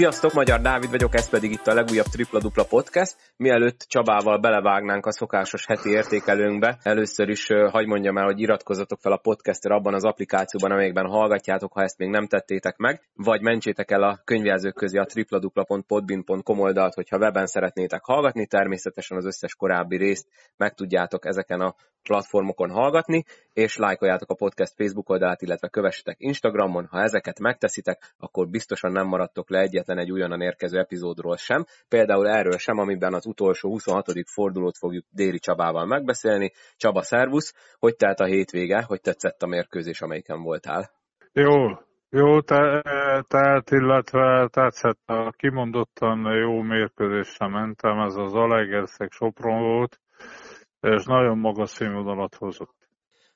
[0.00, 3.16] Sziasztok, Magyar Dávid vagyok, ez pedig itt a legújabb Tripla Dupla Podcast.
[3.36, 9.12] Mielőtt Csabával belevágnánk a szokásos heti értékelőnkbe, először is hagy mondjam el, hogy iratkozzatok fel
[9.12, 13.90] a podcastra abban az applikációban, amelyekben hallgatjátok, ha ezt még nem tettétek meg, vagy mentsétek
[13.90, 19.96] el a könyvjelzők közé a tripladupla.podbin.com oldalt, hogyha weben szeretnétek hallgatni, természetesen az összes korábbi
[19.96, 26.16] részt meg tudjátok ezeken a platformokon hallgatni, és lájkoljátok a podcast Facebook oldalát, illetve kövessetek
[26.18, 26.86] Instagramon.
[26.90, 29.58] Ha ezeket megteszitek, akkor biztosan nem maradtok le
[29.90, 31.64] egyetlen egy újonnan érkező epizódról sem.
[31.88, 34.04] Például erről sem, amiben az utolsó 26.
[34.26, 36.52] fordulót fogjuk Déri Csabával megbeszélni.
[36.76, 37.54] Csaba, szervusz!
[37.78, 38.82] Hogy telt a hétvége?
[38.82, 40.90] Hogy tetszett a mérkőzés, amelyiken voltál?
[41.32, 41.52] Jó,
[42.10, 50.00] jó tehát, illetve tetszett a kimondottan jó mérkőzésre mentem, ez az Alegerszeg Sopron volt,
[50.80, 52.79] és nagyon magas színvonalat hozott.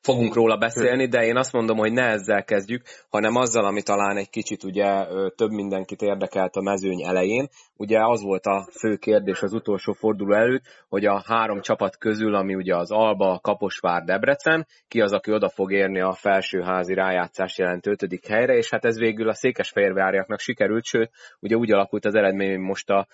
[0.05, 4.17] Fogunk róla beszélni, de én azt mondom, hogy ne ezzel kezdjük, hanem azzal, ami talán
[4.17, 7.49] egy kicsit ugye több mindenkit érdekelt a mezőny elején.
[7.77, 12.35] Ugye az volt a fő kérdés az utolsó forduló előtt, hogy a három csapat közül,
[12.35, 17.59] ami ugye az Alba, Kaposvár, Debrecen, ki az, aki oda fog érni a felsőházi rájátszás
[17.59, 22.15] jelent ötödik helyre, és hát ez végül a székesfehérváriaknak sikerült, sőt, ugye úgy alakult az
[22.15, 23.07] eredmény, hogy most a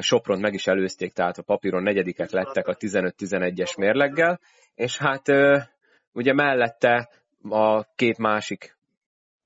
[0.00, 4.40] Sopront meg is előzték, tehát a papíron negyedikek lettek a 15-11-es mérleggel,
[4.74, 5.22] és hát
[6.14, 7.08] ugye mellette
[7.48, 8.76] a két másik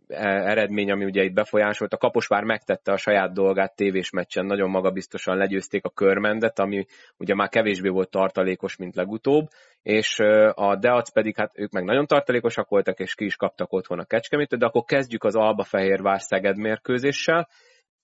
[0.06, 1.92] e, eredmény, ami ugye itt befolyásolt.
[1.92, 7.34] A Kaposvár megtette a saját dolgát tévés meccsen, nagyon magabiztosan legyőzték a körmendet, ami ugye
[7.34, 9.48] már kevésbé volt tartalékos, mint legutóbb,
[9.82, 10.18] és
[10.54, 14.04] a Deac pedig, hát ők meg nagyon tartalékosak voltak, és ki is kaptak otthon a
[14.04, 17.48] Kecskemétől, de akkor kezdjük az Alba Fehérvár Szeged mérkőzéssel.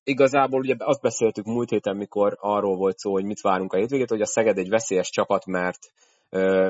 [0.04, 4.10] Igazából ugye azt beszéltük múlt héten, mikor arról volt szó, hogy mit várunk a hétvégét,
[4.10, 5.78] hogy a Szeged egy veszélyes csapat, mert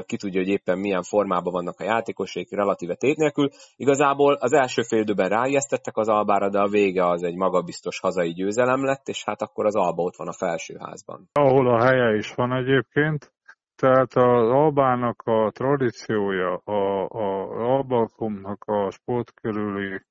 [0.07, 3.49] ki tudja, hogy éppen milyen formában vannak a játékosék, relatíve tét nélkül.
[3.77, 8.33] Igazából az első fél időben ráijesztettek az Albára, de a vége az egy magabiztos hazai
[8.33, 11.29] győzelem lett, és hát akkor az Alba ott van a felsőházban.
[11.33, 13.33] Ahol a helye is van egyébként,
[13.77, 20.03] tehát az Albának a tradíciója, a, a Albalkomnak a sport körüli,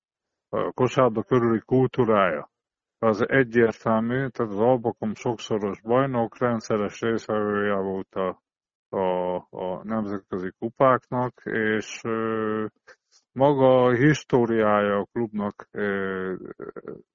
[0.50, 2.52] a kosárba körüli kultúrája,
[3.00, 8.43] az egyértelmű, tehát az Albakom sokszoros bajnok, rendszeres részvevője volt a
[8.94, 12.02] a, a nemzetközi kupáknak, és
[13.32, 15.70] maga a históriája a klubnak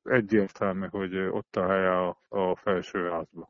[0.02, 3.48] egyértelmű, hogy ott a helye a, a felsőházban.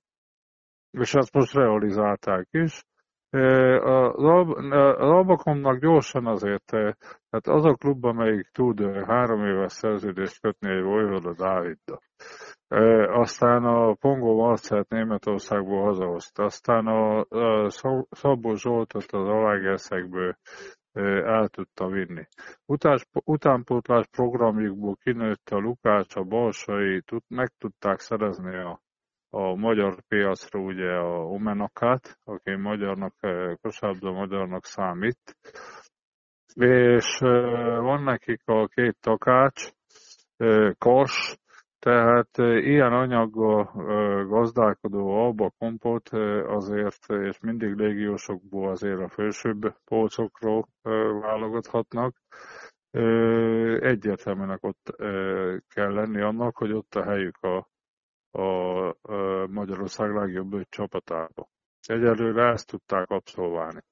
[0.91, 2.85] És ezt most realizálták is.
[3.31, 4.25] Az
[4.99, 11.35] Albakomnak gyorsan azért, tehát az a klub, amelyik tud három éves szerződést kötni egy Vojvoda
[11.35, 12.01] Dáviddal.
[13.21, 16.45] Aztán a Pongó Marcelt Németországból hazahozta.
[16.45, 17.25] Aztán a,
[18.11, 20.37] Szabó Zsoltot az Alágerszekből
[21.25, 22.27] el tudta vinni.
[22.67, 28.81] Utás, utánpótlás programjukból kinőtt a Lukács, a Balsai, tud, meg tudták szerezni a,
[29.31, 33.15] a magyar piacra ugye a Omenakát, aki magyarnak,
[33.61, 35.37] kosárlabda magyarnak számít,
[36.55, 37.19] és
[37.81, 39.71] van nekik a két takács,
[40.79, 41.37] Kars,
[41.79, 43.71] tehát ilyen anyaggal
[44.29, 46.09] gazdálkodó alba kompot
[46.47, 50.69] azért, és mindig légiósokból azért a felsőbb polcokról
[51.21, 52.17] válogathatnak,
[53.81, 54.97] egyértelműnek ott
[55.75, 57.69] kell lenni annak, hogy ott a helyük a,
[58.31, 61.49] a, Magyarország legjobb öt csapatába.
[61.87, 63.85] Egyelőre ezt tudták abszolválni.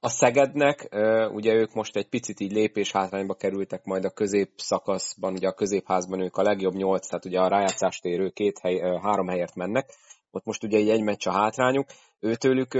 [0.00, 0.88] A Szegednek,
[1.32, 6.20] ugye ők most egy picit így lépés hátrányba kerültek majd a középszakaszban, ugye a középházban
[6.20, 9.90] ők a legjobb nyolc, tehát ugye a rájátszást érő két hely, három helyért mennek,
[10.30, 11.86] ott most ugye egy meccs a hátrányuk,
[12.20, 12.74] őtőlük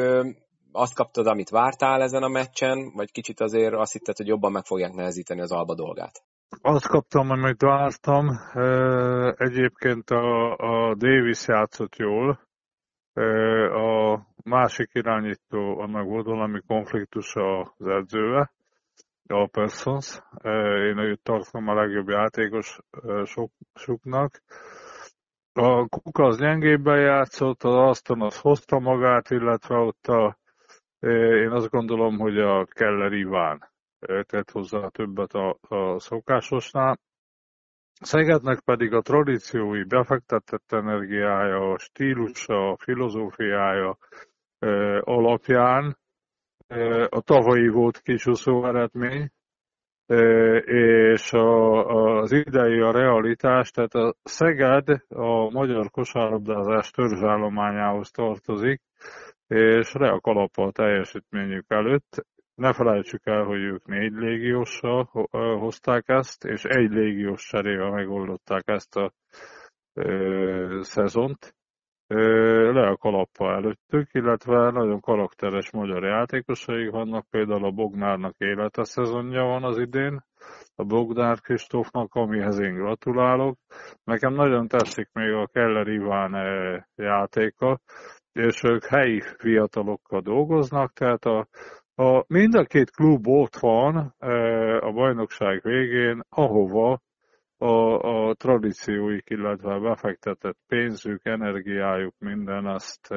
[0.76, 4.64] azt kaptad, amit vártál ezen a meccsen, vagy kicsit azért azt hitted, hogy jobban meg
[4.64, 6.24] fogják nehezíteni az Alba dolgát?
[6.62, 8.28] Azt kaptam, amit vártam.
[9.36, 12.40] Egyébként a, a Davis játszott jól.
[13.72, 18.50] A másik irányító, annak volt valami konfliktus az edzővel,
[19.28, 20.20] a Persons.
[20.88, 22.78] Én őt tartom a legjobb játékos
[23.24, 24.42] sok, soknak.
[25.52, 30.38] A Kuka az gyengébben játszott, az Aston az hozta magát, illetve ott a,
[31.00, 33.70] én azt gondolom, hogy a Keller Iván
[34.22, 36.98] tett hozzá többet a, a szokásosnál.
[38.00, 43.96] Szegednek pedig a tradíciói befektetett energiája, a stílusa, a filozófiája
[45.00, 45.96] alapján
[47.08, 49.30] a tavalyi volt kisúszó eredmény,
[50.64, 51.86] és a,
[52.20, 58.82] az idei a realitás, tehát a Szeged a magyar kosárlabdázás törzsállományához tartozik,
[59.46, 62.26] és reak alap a teljesítményük előtt.
[62.54, 65.04] Ne felejtsük el, hogy ők négy légióssal
[65.58, 69.12] hozták ezt, és egy légiós cserével megoldották ezt a
[69.92, 71.56] ö, szezont
[72.08, 79.42] le a kalappa előttük, illetve nagyon karakteres magyar játékosai vannak, például a Bognárnak élete szezonja
[79.42, 80.24] van az idén,
[80.74, 83.58] a Bogdár Kristófnak, amihez én gratulálok.
[84.04, 86.32] Nekem nagyon tetszik még a Keller Iván
[86.94, 87.80] játéka,
[88.36, 91.48] és ők helyi fiatalokkal dolgoznak, tehát a,
[91.94, 94.14] a, mind a két klub ott van
[94.80, 97.00] a bajnokság végén, ahova
[97.58, 103.16] a, a tradícióik, illetve befektetett pénzük, energiájuk, minden azt e,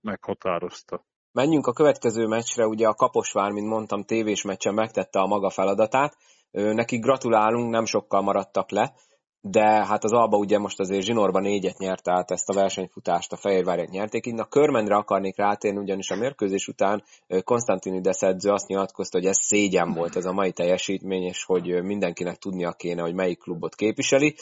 [0.00, 1.04] meghatározta.
[1.32, 6.16] Menjünk a következő meccsre, ugye a Kaposvár, mint mondtam, tévés meccsen megtette a maga feladatát.
[6.50, 8.92] Neki gratulálunk, nem sokkal maradtak le
[9.40, 13.36] de hát az Alba ugye most azért zsinórban négyet nyert, tehát ezt a versenyfutást a
[13.36, 14.26] Fehérvárják nyerték.
[14.26, 17.02] Így a körmendre akarnék rátérni, ugyanis a mérkőzés után
[17.44, 22.36] Konstantini edző azt nyilatkozta, hogy ez szégyen volt ez a mai teljesítmény, és hogy mindenkinek
[22.36, 24.34] tudnia kéne, hogy melyik klubot képviseli.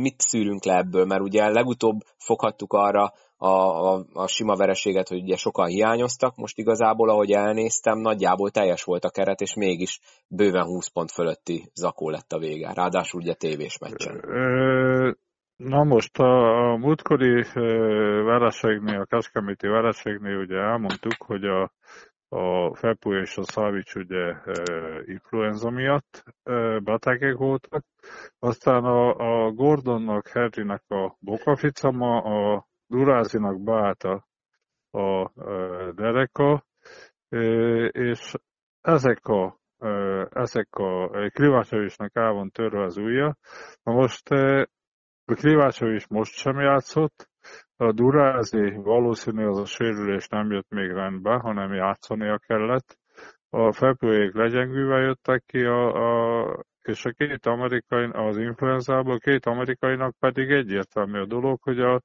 [0.00, 1.04] Mit szűrünk le ebből?
[1.04, 6.58] Mert ugye legutóbb foghattuk arra a, a, a sima vereséget, hogy ugye sokan hiányoztak, most
[6.58, 12.10] igazából, ahogy elnéztem, nagyjából teljes volt a keret, és mégis bőven 20 pont fölötti zakó
[12.10, 14.20] lett a vége, ráadásul ugye tévés meccsen.
[15.56, 17.44] Na most a, a múltkori
[18.24, 21.72] vereségnél, a Kecskeméti vereségnél ugye elmondtuk, hogy a,
[22.28, 24.34] a Fepu és a Szavics ugye
[25.04, 26.24] influenza miatt
[26.84, 27.84] betegek voltak,
[28.38, 34.04] aztán a, a Gordonnak, Harrynek a bokaficama, a Durázinak beállt
[34.90, 35.32] a,
[35.94, 36.64] dereka,
[37.90, 38.34] és
[38.80, 39.58] ezek a
[40.30, 43.36] ezek a Klivácsovicsnak el van törve az ujja.
[43.82, 44.30] Na most
[45.24, 47.28] a Klivácsovics most sem játszott,
[47.76, 52.98] a Durázi valószínű az a sérülés nem jött még rendbe, hanem játszania kellett.
[53.50, 55.86] A fepőjék legyengülve jöttek ki a,
[56.40, 62.00] a és a két amerikai, az influenzából, két amerikainak pedig egyértelmű a dolog, hogy a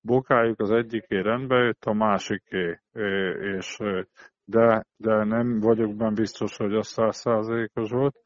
[0.00, 2.80] bokájuk az egyiké rendbe jött, a másiké,
[3.56, 3.78] és
[4.44, 8.16] de, de nem vagyok benne biztos, hogy az százszázalékos volt.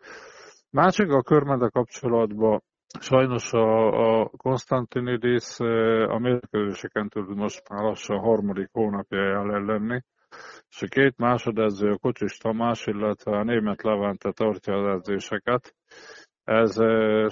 [0.70, 2.62] Másik a körmede kapcsolatban
[3.00, 5.60] sajnos a, a Konstantinidis
[6.08, 10.00] a mérkőzéseken tud most már lassan a harmadik hónapja jelen lenni,
[10.72, 15.74] és a két másodedző, Kocsis Tamás, illetve a német Levente tartja az edzéseket.
[16.44, 16.74] Ez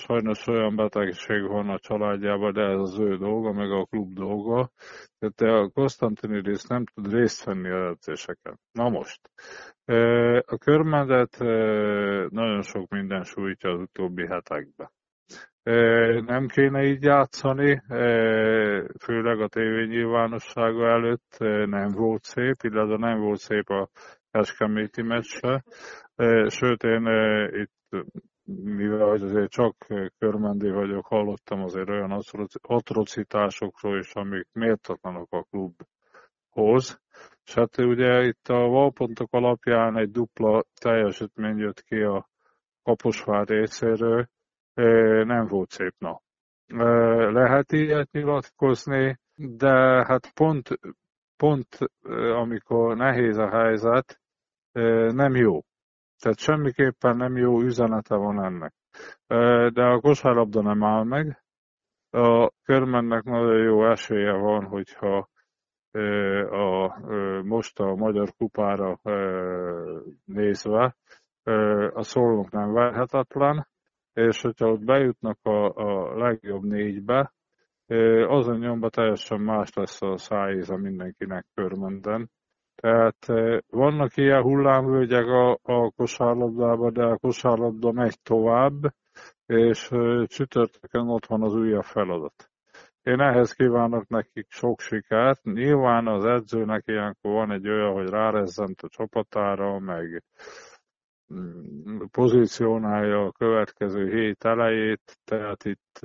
[0.01, 4.71] sajnos olyan betegség van a családjában, de ez az ő dolga, meg a klub dolga.
[5.19, 8.59] Tehát a Konstantinidis nem tud részt venni az edzéseken.
[8.73, 9.21] Na most,
[10.47, 11.39] a körmedet
[12.31, 14.91] nagyon sok minden sújtja az utóbbi hetekben
[16.25, 17.83] nem kéne így játszani,
[18.99, 21.37] főleg a tévé nyilvánossága előtt
[21.67, 23.89] nem volt szép, illetve nem volt szép a
[24.31, 25.65] Kecskeméti meccse.
[26.47, 27.07] Sőt, én
[27.51, 28.07] itt,
[28.65, 29.77] mivel azért csak
[30.19, 32.21] körmendi vagyok, hallottam azért olyan
[32.61, 37.01] atrocitásokról is, amik méltatlanok a klubhoz.
[37.45, 42.29] És hát ugye itt a valpontok alapján egy dupla teljesítmény jött ki a
[42.83, 44.29] Kaposvár részéről,
[45.25, 46.23] nem volt szép nap.
[47.33, 50.69] Lehet ilyet nyilatkozni, de hát pont,
[51.37, 51.79] pont
[52.35, 54.21] amikor nehéz a helyzet,
[55.13, 55.61] nem jó.
[56.19, 58.75] Tehát semmiképpen nem jó üzenete van ennek.
[59.73, 61.45] De a kosárlabda nem áll meg.
[62.11, 65.29] A körmennek nagyon jó esélye van, hogyha
[66.51, 66.99] a,
[67.43, 69.01] most a Magyar Kupára
[70.25, 70.97] nézve
[71.93, 73.69] a szolnok nem verhetetlen,
[74.13, 77.33] és hogyha ott bejutnak a, a legjobb négybe,
[78.27, 82.31] azon nyomban teljesen más lesz a szájéza mindenkinek körmönden.
[82.75, 83.27] Tehát
[83.69, 88.95] vannak ilyen hullámvölgyek a, a kosárlabdában, de a kosárlabda megy tovább,
[89.47, 89.91] és
[90.27, 92.51] csütörtökön ott van az újabb feladat.
[93.03, 95.43] Én ehhez kívánok nekik sok sikert.
[95.45, 100.23] Nyilván az edzőnek ilyenkor van egy olyan, hogy rárezzent a csapatára, meg
[102.11, 106.01] pozícionálja a következő hét elejét, tehát itt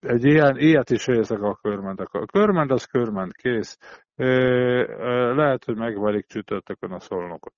[0.00, 2.12] egy ilyen, ilyet is érzek a körmendek.
[2.12, 3.78] A körmend az körmend, kész.
[5.34, 7.54] Lehet, hogy megvarik csütörtökön a szolnokot.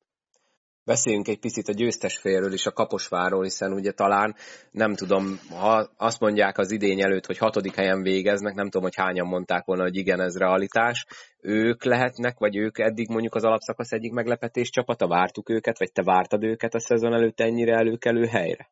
[0.89, 4.35] Beszéljünk egy picit a győztes félről és a Kaposváról, hiszen ugye talán,
[4.71, 8.97] nem tudom, ha azt mondják az idény előtt, hogy hatodik helyen végeznek, nem tudom, hogy
[8.97, 11.07] hányan mondták volna, hogy igen, ez realitás.
[11.41, 16.03] Ők lehetnek, vagy ők eddig mondjuk az alapszakasz egyik meglepetés csapata, vártuk őket, vagy te
[16.03, 18.71] vártad őket a szezon előtt ennyire előkelő helyre?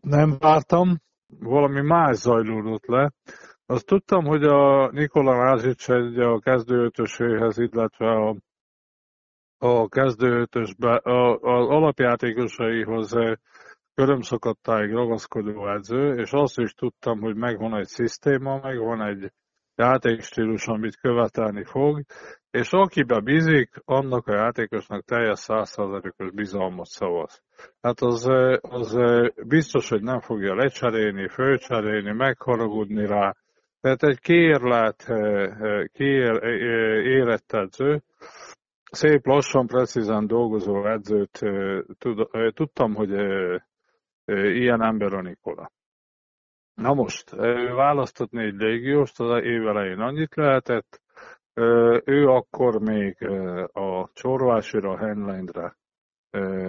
[0.00, 1.00] Nem vártam,
[1.38, 3.12] valami más zajlódott le.
[3.66, 8.36] Azt tudtam, hogy a Nikola Mázics egy a kezdőötöséhez, illetve a
[9.58, 13.14] a kezdőötösbe, a, az alapjátékosaihoz
[13.94, 19.32] körömszakadtáig ragaszkodó edző, és azt is tudtam, hogy megvan egy szisztéma, megvan egy
[19.74, 22.02] játékstílus, amit követelni fog,
[22.50, 27.42] és akibe bízik, annak a játékosnak teljes százszázalékos bizalmat szavaz.
[27.80, 28.26] Hát az,
[28.60, 28.98] az
[29.46, 33.34] biztos, hogy nem fogja lecserélni, fölcserélni, megharagudni rá.
[33.80, 35.04] Tehát egy kiérlet,
[35.92, 36.42] kiér,
[37.04, 38.02] érett edző,
[38.90, 41.40] szép lassan, precízen dolgozó edzőt
[42.54, 43.10] tudtam, hogy
[44.54, 45.70] ilyen ember a Nikola.
[46.74, 51.00] Na most, ő választott négy légióst, az év elején annyit lehetett,
[52.04, 53.28] ő akkor még
[53.72, 55.76] a Csorvásira, Henleinre,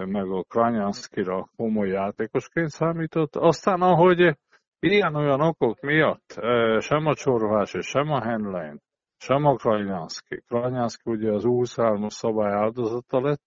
[0.05, 3.35] meg a Kranyánszkira komoly játékosként számított.
[3.35, 4.37] Aztán, ahogy
[4.79, 6.39] ilyen-olyan okok miatt
[6.79, 8.81] sem a Csorvás és sem a Henlein,
[9.17, 13.43] sem a Kranyánszki, Kranyánszki ugye az 23-as szabály áldozata lett,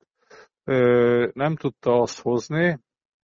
[1.35, 2.79] nem tudta azt hozni,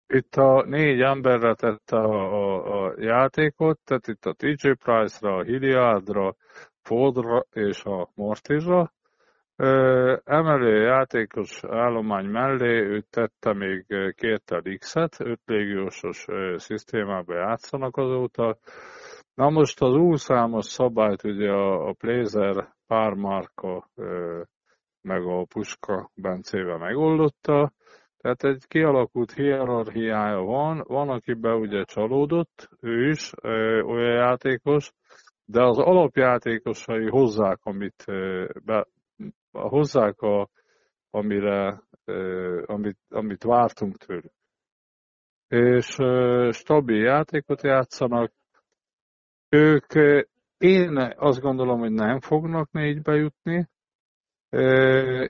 [0.09, 5.43] itt a négy emberre tette a, a, a játékot, tehát itt a TJ Price-ra, a
[5.43, 6.35] Hilliardra,
[6.83, 8.93] Fordra és a Mortizra.
[10.25, 16.27] Emelő játékos állomány mellé ő tette még két X-et, öt légiósos
[16.57, 18.59] szisztémába játszanak azóta.
[19.37, 23.91] Na most az U-számos szabályt ugye a, a Blazer pármárka
[25.01, 27.73] meg a Puska Bencével megoldotta,
[28.17, 33.33] tehát egy kialakult hierarchiája van, van, akiben ugye csalódott, ő is
[33.85, 34.93] olyan játékos,
[35.45, 38.05] de az alapjátékosai hozzák, amit
[38.65, 38.87] be,
[39.53, 40.49] hozzák, a,
[41.11, 41.83] amire,
[42.65, 44.33] amit, amit vártunk tőlük.
[45.49, 45.87] És
[46.51, 48.33] stabil játékot játszanak.
[49.49, 49.93] Ők,
[50.59, 53.69] én azt gondolom, hogy nem fognak négybe jutni,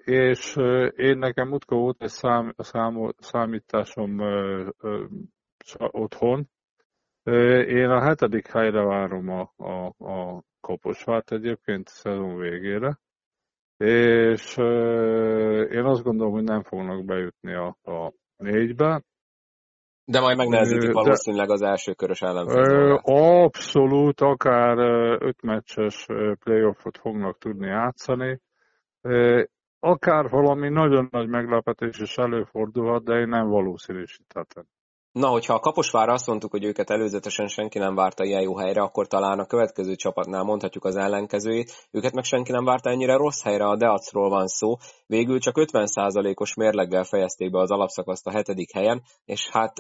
[0.04, 0.56] és
[0.96, 4.20] én nekem utka volt egy szám, szám, számításom
[5.76, 6.48] otthon,
[7.66, 12.98] én a hetedik helyre várom a, a, a Kaposvárt egyébként szezon végére,
[13.76, 14.56] és
[15.70, 19.02] én azt gondolom, hogy nem fognak bejutni a, a négybe.
[20.08, 23.00] De majd megnehezítik valószínűleg az első körös ellenfél.
[23.02, 24.78] Abszolút, akár
[25.22, 26.06] öt meccses
[26.44, 28.40] playoffot fognak tudni játszani.
[29.80, 34.64] Akár valami nagyon nagy meglepetés is előfordulhat, de én nem valószínűsítettem.
[35.16, 38.80] Na, hogyha a Kaposvára azt mondtuk, hogy őket előzetesen senki nem várta ilyen jó helyre,
[38.80, 41.88] akkor talán a következő csapatnál mondhatjuk az ellenkezőjét.
[41.90, 44.76] Őket meg senki nem várta ennyire rossz helyre, a Deacról van szó.
[45.06, 49.72] Végül csak 50%-os mérleggel fejezték be az alapszakaszt a hetedik helyen, és hát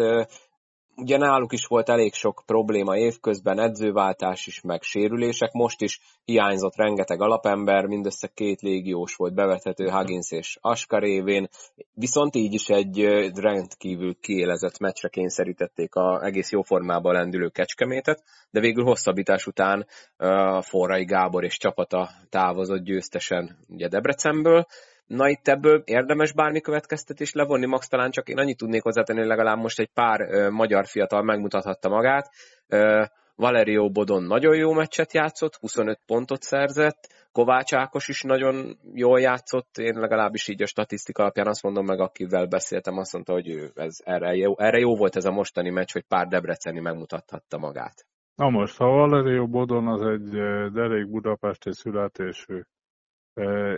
[0.96, 6.76] ugye náluk is volt elég sok probléma évközben, edzőváltás is, meg sérülések, most is hiányzott
[6.76, 11.48] rengeteg alapember, mindössze két légiós volt bevethető Huggins és Aska révén,
[11.92, 13.00] viszont így is egy
[13.34, 19.86] rendkívül kiélezett meccsre kényszerítették a egész jó formában lendülő kecskemétet, de végül hosszabbítás után
[20.16, 24.66] a Forrai Gábor és csapata távozott győztesen ugye Debrecenből,
[25.06, 29.28] Na itt ebből érdemes bármi következtetés levonni, max talán csak én annyit tudnék hozzátenni, hogy
[29.28, 32.30] legalább most egy pár ö, magyar fiatal megmutathatta magát.
[32.68, 39.20] Ö, Valerio Bodon nagyon jó meccset játszott, 25 pontot szerzett, Kovács Ákos is nagyon jól
[39.20, 43.70] játszott, én legalábbis így a statisztika alapján azt mondom meg, akivel beszéltem, azt mondta, hogy
[43.74, 48.06] ez, erre, jó, erre jó volt ez a mostani meccs, hogy pár Debreceni megmutathatta magát.
[48.34, 50.30] Na most, ha Valerio Bodon az egy
[50.72, 52.60] derék budapesti születésű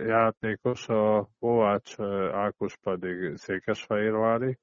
[0.05, 1.99] játékos, a Kovács
[2.31, 4.57] Ákos pedig Székesfehérvári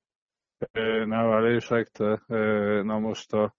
[1.05, 1.87] nevelések,
[2.83, 3.55] na most a,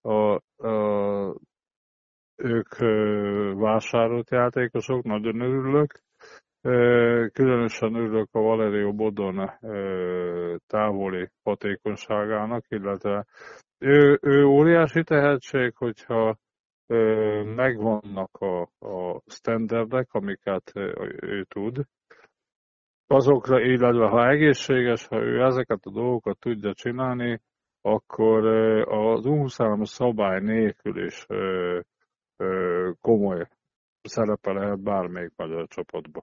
[0.00, 1.36] a, a,
[2.36, 2.76] ők
[3.54, 5.92] vásárolt játékosok, nagyon örülök.
[7.32, 9.50] Különösen örülök a Valerio Bodon
[10.66, 13.26] távoli hatékonyságának, illetve
[13.78, 16.36] ő, ő óriási tehetség, hogyha
[17.44, 20.72] megvannak a, a standardek, amiket
[21.20, 21.84] ő tud,
[23.06, 27.40] azokra, illetve ha egészséges, ha ő ezeket a dolgokat tudja csinálni,
[27.80, 28.46] akkor
[28.88, 31.26] az U23 szabály nélkül is
[33.00, 33.46] komoly
[34.02, 36.22] szerepe lehet bármelyik magyar csapatban.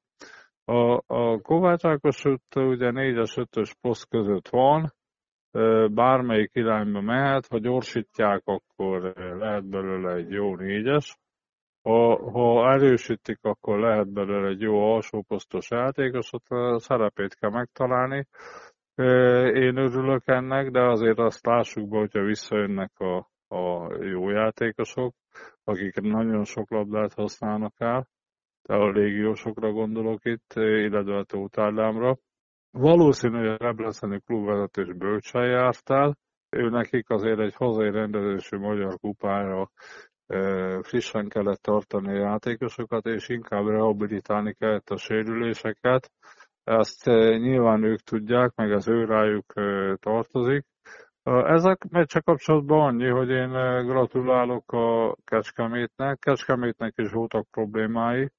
[0.65, 2.23] A, a Kovács Ákos
[2.55, 4.93] ugye 4-es, 5-ös poszt között van,
[5.93, 11.17] bármelyik irányba mehet, ha gyorsítják, akkor lehet belőle egy jó négyes.
[11.81, 18.27] Ha, ha erősítik, akkor lehet belőle egy jó alsóposztos játékos, ott a szerepét kell megtalálni.
[19.53, 23.17] Én örülök ennek, de azért azt lássuk be, hogyha visszajönnek a,
[23.55, 25.13] a jó játékosok,
[25.63, 28.07] akik nagyon sok labdát használnak el,
[28.61, 31.23] de a légiósokra gondolok itt, illetve a
[32.77, 36.17] Valószínű, hogy a Debreceni klubvezetés bölcsen járt el,
[36.49, 39.69] ő nekik azért egy hazai rendezésű magyar kupára
[40.81, 46.11] frissen kellett tartani a játékosokat, és inkább rehabilitálni kellett a sérüléseket.
[46.63, 47.05] Ezt
[47.39, 49.53] nyilván ők tudják, meg az ő rájuk
[49.99, 50.65] tartozik.
[51.23, 53.51] Ezek meccse kapcsolatban annyi, hogy én
[53.85, 56.19] gratulálok a Kecskemétnek.
[56.19, 58.31] Kecskemétnek is voltak problémái.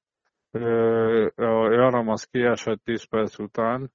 [1.34, 3.90] A Jaram az kiesett 10 perc után,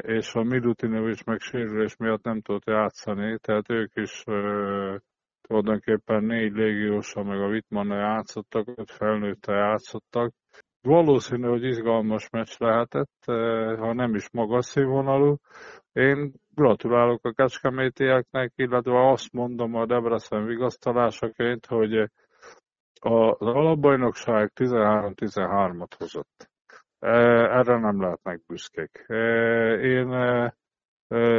[0.00, 4.22] és a Milutinovic meg sérülés miatt nem tudott játszani, tehát ők is
[5.40, 10.32] tulajdonképpen négy légiósa meg a Wittmann játszottak, öt felnőtte játszottak.
[10.82, 13.24] Valószínű, hogy izgalmas meccs lehetett,
[13.78, 15.36] ha nem is magas színvonalú.
[15.92, 22.10] Én gratulálok a kecskemétieknek, illetve azt mondom a Debrecen vigasztalásaként, hogy
[23.00, 26.52] az alapbajnokság 13-13-at hozott.
[27.04, 29.04] Erre nem lehetnek büszkék.
[29.82, 30.08] Én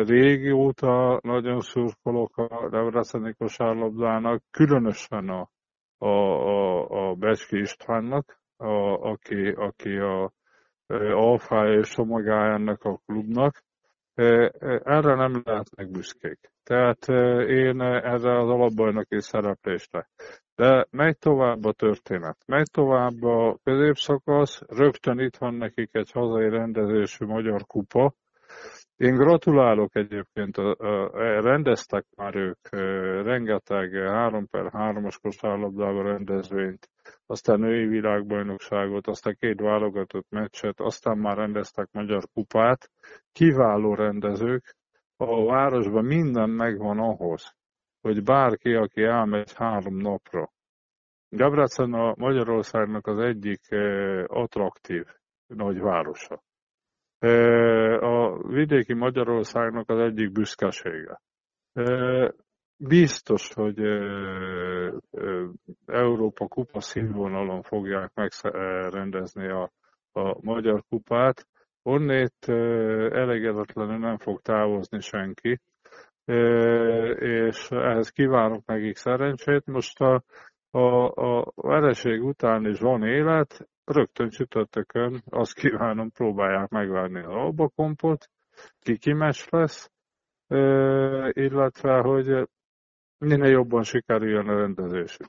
[0.05, 5.49] Régóta nagyon szurkolok a Debreceni kosárlabdának, különösen a,
[5.97, 10.33] a, a, a Becski Istvánnak, a, aki, aki a
[11.13, 13.63] alfája és somagája ennek a klubnak.
[14.83, 16.51] Erre nem lehetnek büszkék.
[16.63, 17.07] Tehát
[17.49, 20.09] én erre az alapbajnoki szereplésre.
[20.55, 22.37] De megy tovább a történet.
[22.45, 28.13] Megy tovább a középszakasz, rögtön itt van nekik egy hazai rendezésű magyar kupa,
[28.95, 30.57] én gratulálok egyébként,
[31.41, 32.69] rendeztek már ők
[33.23, 36.89] rengeteg 3 per 3-as kosárlabdával rendezvényt,
[37.25, 42.89] aztán női világbajnokságot, aztán két válogatott meccset, aztán már rendeztek magyar kupát.
[43.31, 44.75] Kiváló rendezők,
[45.17, 47.55] a városban minden megvan ahhoz,
[48.05, 50.49] hogy bárki, aki elmegy három napra.
[51.29, 53.61] Debrecen a Magyarországnak az egyik
[54.27, 55.05] attraktív
[55.47, 56.43] nagyvárosa
[57.99, 61.21] a vidéki Magyarországnak az egyik büszkesége.
[62.77, 63.79] Biztos, hogy
[65.85, 69.71] Európa kupa színvonalon fogják megrendezni a,
[70.11, 71.47] a magyar kupát.
[71.83, 72.45] Onnét
[73.11, 75.59] elégedetlenül nem fog távozni senki,
[76.25, 79.65] és ehhez kívánok nekik szerencsét.
[79.65, 80.23] Most a,
[80.71, 88.29] a, a vereség után is van élet, rögtön csütörtökön azt kívánom, próbálják megvárni a albakompot,
[88.79, 89.91] ki kimes lesz,
[91.31, 92.47] illetve, hogy
[93.17, 95.27] minél jobban sikerüljön a rendezésük.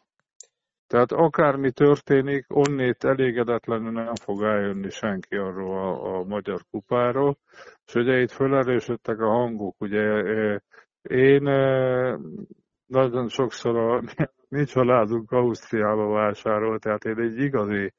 [0.87, 7.39] Tehát akármi történik, onnét elégedetlenül nem fog eljönni senki arról a, a magyar kupáról.
[7.87, 10.23] És ugye itt felerősödtek a hangok, ugye
[11.09, 11.43] én
[12.87, 14.03] nagyon sokszor a
[14.49, 17.93] mi családunk Ausztriába vásárolt, tehát én egy igazi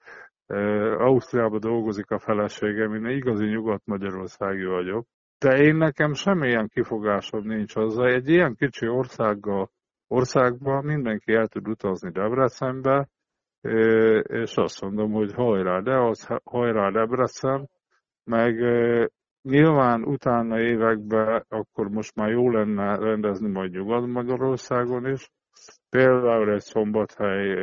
[0.98, 5.06] Ausztriában dolgozik a feleségem, én igazi nyugat-magyarországi vagyok.
[5.40, 8.06] De én nekem semmilyen kifogásom nincs hozzá.
[8.06, 9.70] Egy ilyen kicsi országgal,
[10.08, 13.10] országban mindenki el tud utazni Debrecenbe,
[14.24, 17.70] és azt mondom, hogy hajrá, de az hajrá Debrecen,
[18.24, 18.56] meg
[19.50, 25.30] nyilván utána években akkor most már jó lenne rendezni majd Nyugat-Magyarországon is,
[25.90, 27.56] Például egy szombathely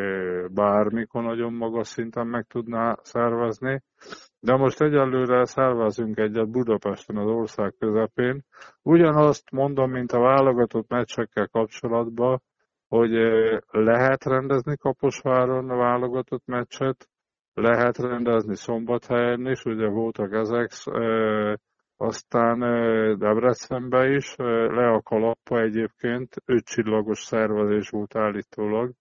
[0.48, 3.82] bármikor nagyon magas szinten meg tudná szervezni,
[4.40, 8.44] de most egyelőre szervezünk egyet Budapesten az ország közepén.
[8.82, 12.42] Ugyanazt mondom, mint a válogatott meccsekkel kapcsolatban,
[12.88, 13.10] hogy
[13.70, 17.08] lehet rendezni Kaposváron a válogatott meccset,
[17.54, 20.70] lehet rendezni szombathelyen is, ugye voltak ezek,
[21.96, 22.58] aztán
[23.18, 28.92] Debrecenbe is, le a kalappa egyébként, öt csillagos szervezés volt állítólag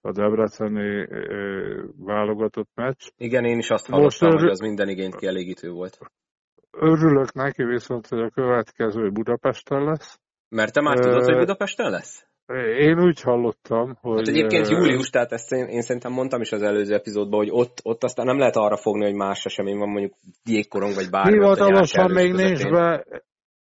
[0.00, 1.06] a debreceni
[1.98, 3.08] válogatott meccs.
[3.16, 5.98] Igen, én is azt hallottam, Most hogy az minden igényt kielégítő volt.
[6.70, 10.20] Örülök neki viszont, hogy a következő Budapesten lesz.
[10.48, 12.28] Mert te már tudod, hogy Budapesten lesz?
[12.78, 14.18] Én úgy hallottam, hogy...
[14.18, 17.80] Hát egyébként július, tehát ezt én, én szerintem mondtam is az előző epizódban, hogy ott,
[17.82, 21.32] ott aztán nem lehet arra fogni, hogy más esemény van, mondjuk jégkorong vagy bármi.
[21.32, 23.04] Hivatalosan még nincs be,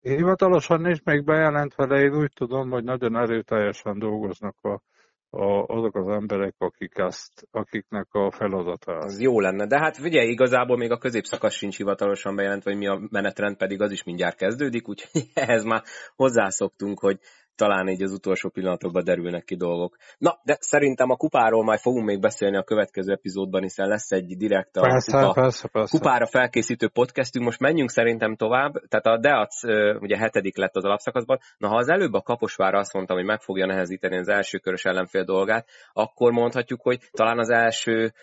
[0.02, 4.82] hivatalosan nincs még bejelentve, de én úgy tudom, hogy nagyon erőteljesen dolgoznak a,
[5.30, 8.92] a, azok az emberek, akik ezt, akiknek a feladata.
[8.92, 12.88] Az jó lenne, de hát figyelj, igazából még a középszakasz sincs hivatalosan bejelentve, hogy mi
[12.88, 15.84] a menetrend, pedig az is mindjárt kezdődik, úgyhogy ehhez már
[16.16, 17.20] hozzászoktunk, hogy
[17.56, 19.96] talán így az utolsó pillanatokban derülnek ki dolgok.
[20.18, 24.38] Na, de szerintem a kupáról majd fogunk még beszélni a következő epizódban, hiszen lesz egy
[24.38, 25.98] direkt a persze, kupa, persze, persze.
[25.98, 27.46] kupára felkészítő podcastünk.
[27.46, 28.74] Most menjünk szerintem tovább.
[28.88, 29.64] Tehát a Deac
[30.02, 31.40] ugye hetedik lett az alapszakaszban.
[31.58, 34.86] Na, ha az előbb a Kaposvára azt mondtam, hogy meg fogja nehezíteni az első körös
[34.86, 38.14] ellenfél dolgát, akkor mondhatjuk, hogy talán az első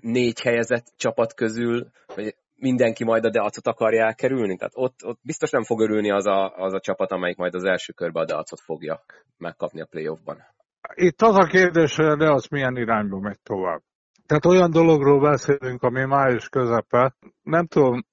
[0.00, 4.56] négy helyezett csapat közül, vagy mindenki majd a Deacot akarja elkerülni?
[4.56, 7.64] Tehát ott, ott biztos nem fog örülni az a, az a csapat, amelyik majd az
[7.64, 9.02] első körbe a Deacot fogja
[9.38, 10.42] megkapni a playoffban.
[10.94, 13.80] Itt az a kérdés, hogy a Deac milyen irányba megy tovább.
[14.26, 17.14] Tehát olyan dologról beszélünk, ami május közepe.
[17.42, 18.04] Nem tudom,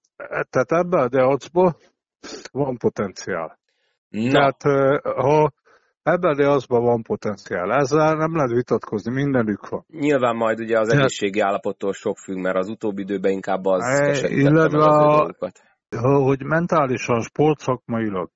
[0.50, 1.78] tehát ebbe a Deacból
[2.52, 3.60] van potenciál.
[4.10, 4.32] Na.
[4.32, 4.62] Tehát
[5.02, 5.52] ha
[6.04, 7.72] Ebben de azban van potenciál.
[7.72, 9.86] Ezzel nem lehet vitatkozni, mindenük van.
[9.88, 14.84] Nyilván majd ugye az egészségi állapottól sok függ, mert az utóbbi időben inkább az illetve
[14.84, 15.34] a,
[16.00, 18.30] hogy mentálisan, sportszakmailag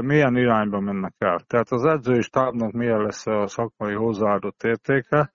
[0.00, 1.40] milyen irányba mennek el.
[1.46, 5.32] Tehát az edzői stábnak milyen lesz a szakmai hozzáadott értéke.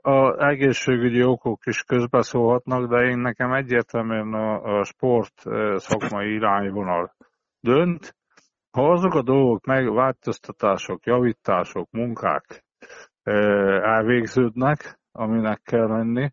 [0.00, 5.42] Az egészségügyi okok is közbeszólhatnak, de én nekem egyértelműen a, a sport
[5.76, 7.16] szakmai irányvonal
[7.60, 8.16] dönt
[8.78, 12.64] ha azok a dolgok, meg változtatások, javítások, munkák
[13.82, 16.30] elvégződnek, aminek kell lenni,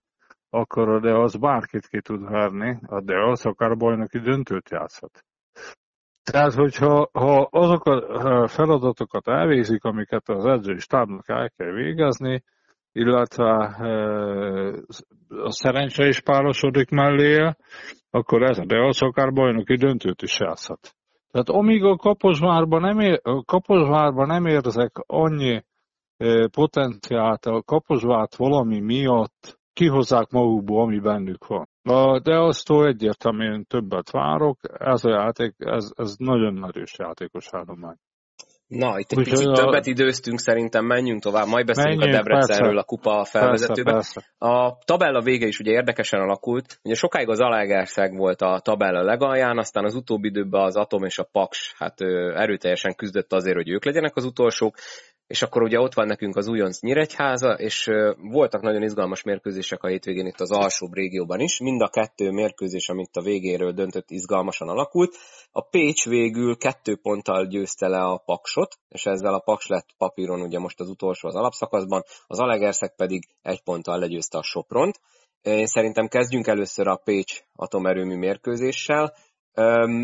[0.50, 5.24] akkor a de az bárkit ki tud verni, a de az akár bajnoki döntőt játszhat.
[6.24, 12.44] Tehát, hogyha ha azok a feladatokat elvégzik, amiket az edzői stábnak el kell végezni,
[12.92, 13.54] illetve
[15.30, 17.58] a szerencse is párosodik melléje,
[18.10, 20.96] akkor ez a de az akár bajnoki döntőt is játszhat.
[21.36, 25.64] Tehát amíg a Kaposvárban nem, ér, a nem érzek annyi
[26.18, 31.68] e, potenciált, a Kaposvárt valami miatt kihozzák magukból, ami bennük van.
[32.22, 37.98] De aztól egyértelműen többet várok, ez a játék, ez, ez nagyon erős játékos állomány.
[38.68, 39.54] Na, itt egy Úgy picit a...
[39.54, 42.82] többet időztünk, szerintem menjünk tovább, majd beszélünk menjünk, a Debrecenről, persze.
[42.82, 43.94] a kupa felvezetőben.
[43.94, 44.56] Persze, persze.
[44.56, 49.58] A tabella vége is ugye érdekesen alakult, ugye sokáig az Alegerszeg volt a tabella legalján,
[49.58, 52.02] aztán az utóbbi időben az Atom és a Paks hát
[52.36, 54.76] erőteljesen küzdött azért, hogy ők legyenek az utolsók,
[55.28, 59.88] és akkor ugye ott van nekünk az újonc Nyíregyháza, és voltak nagyon izgalmas mérkőzések a
[59.88, 61.60] hétvégén itt az alsóbb régióban is.
[61.60, 65.16] Mind a kettő mérkőzés, amit a végéről döntött, izgalmasan alakult.
[65.52, 70.42] A Pécs végül kettő ponttal győzte le a Paksot, és ezzel a Paks lett papíron
[70.42, 75.00] ugye most az utolsó az alapszakaszban, az Alegerszeg pedig egy ponttal legyőzte a Sopront.
[75.42, 79.14] Én szerintem kezdjünk először a Pécs atomerőmű mérkőzéssel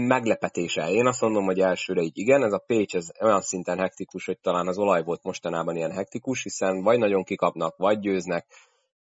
[0.07, 0.89] meglepetése.
[0.89, 4.39] Én azt mondom, hogy elsőre így igen, ez a Pécs ez olyan szinten hektikus, hogy
[4.39, 8.45] talán az olaj volt mostanában ilyen hektikus, hiszen vagy nagyon kikapnak, vagy győznek,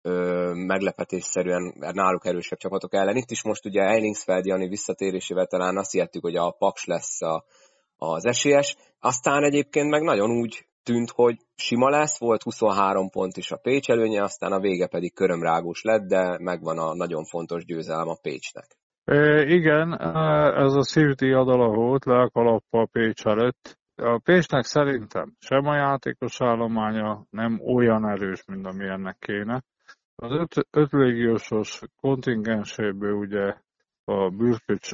[0.02, 3.16] ö, meglepetésszerűen náluk erősebb csapatok ellen.
[3.16, 7.44] Itt is most ugye Eilingsfeld Jani visszatérésével talán azt hittük, hogy a Paks lesz a,
[7.96, 8.76] az esélyes.
[9.00, 13.90] Aztán egyébként meg nagyon úgy tűnt, hogy sima lesz, volt 23 pont is a Pécs
[13.90, 18.77] előnye, aztán a vége pedig körömrágós lett, de megvan a nagyon fontos győzelem a Pécsnek.
[19.08, 20.00] É, igen,
[20.54, 23.78] ez a szívdi adala volt, le a kalappal Pécs előtt.
[23.96, 29.62] A Pécsnek szerintem sem a játékos állománya nem olyan erős, mint amilyennek kéne.
[30.16, 33.54] Az öt, öt légiósos kontingenséből ugye
[34.04, 34.90] a Bürkics,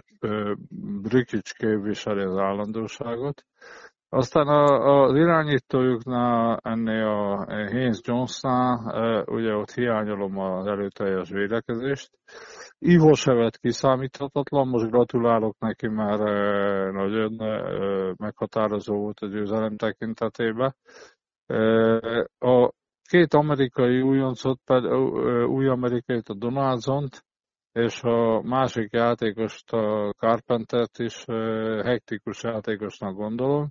[1.03, 3.45] Brikics képviseli az állandóságot.
[4.15, 12.11] Aztán a, az irányítójuknál ennél a Haynes Jonesnál ugye ott hiányolom az előteljes védekezést.
[12.79, 16.23] Ivo Sevet kiszámíthatatlan, most gratulálok neki, mert
[16.93, 17.33] nagyon
[18.17, 20.75] meghatározó volt a győzelem tekintetében.
[22.39, 22.71] A
[23.11, 24.61] két amerikai újoncot,
[25.47, 27.25] új amerikait, a Donaldsont,
[27.75, 31.25] és a másik játékost, a Carpentert is
[31.85, 33.71] hektikus játékosnak gondolom.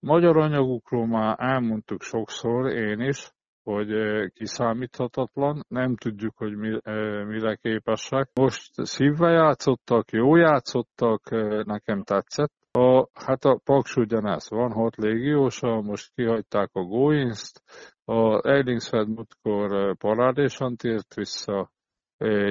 [0.00, 3.30] Magyar anyagukról már elmondtuk sokszor, én is,
[3.62, 3.88] hogy
[4.32, 6.78] kiszámíthatatlan, nem tudjuk, hogy mi,
[7.26, 8.30] mire képesek.
[8.34, 11.30] Most szívvel játszottak, jó játszottak,
[11.66, 12.52] nekem tetszett.
[12.72, 17.62] A, hát a Paks ugyanez, van hat légiósa, most kihagyták a Goins-t,
[18.04, 21.70] a Eilingsfeld múltkor parádésan tért vissza,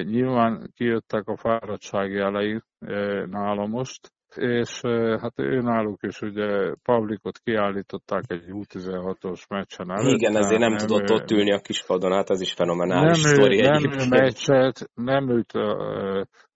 [0.04, 2.62] nyilván kijöttek a fáradtsági elején
[3.30, 4.82] nála most, és
[5.22, 10.20] hát ő náluk is ugye Pavlikot kiállították egy U16-os meccsen előtt.
[10.20, 13.34] Igen, ezért nem, nem tudott ő, ott ülni a kispadon, hát ez is fenomenális nem
[13.34, 15.54] sztori ő, Nem ő meccset, nem őt,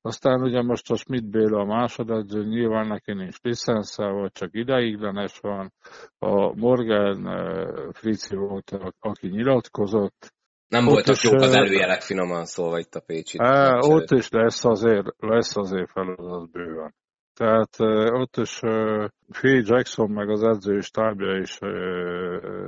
[0.01, 5.39] aztán ugye most a Schmidt Béla a másodedző, nyilván neki nincs licensze, vagy csak ideiglenes
[5.41, 5.73] van.
[6.19, 7.27] A Morgan
[7.93, 10.33] Frici volt, aki nyilatkozott,
[10.73, 13.37] nem ott voltak is, jók az előjelek finoman szólva itt a Pécsi.
[13.79, 16.93] Ott is lesz azért, lesz azért feladat bőven.
[17.33, 17.69] Tehát
[18.13, 18.59] ott is
[19.31, 21.57] Phil Jackson meg az edzői stábja is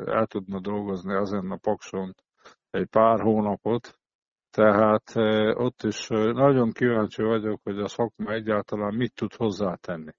[0.05, 2.15] el tudna dolgozni azon a pakson
[2.71, 3.99] egy pár hónapot,
[4.51, 5.11] tehát
[5.57, 10.11] ott is nagyon kíváncsi vagyok, hogy a szakma egyáltalán mit tud hozzátenni.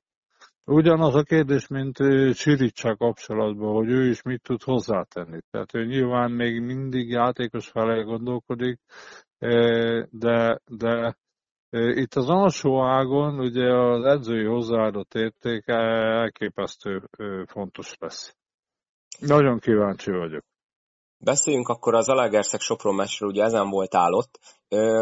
[0.68, 1.96] Ugyanaz a kérdés, mint
[2.34, 5.40] Csiricsá kapcsolatban, hogy ő is mit tud hozzátenni.
[5.50, 8.80] Tehát ő nyilván még mindig játékos felé gondolkodik,
[10.10, 11.16] de, de
[11.70, 17.02] Itt az alsó ágon ugye az edzői hozzáadott értéke elképesztő
[17.46, 18.36] fontos lesz.
[19.20, 20.44] Nagyon kíváncsi vagyok.
[21.18, 24.38] Beszéljünk akkor az Alegerszeg Sopron meccsről, ugye ezen volt állott.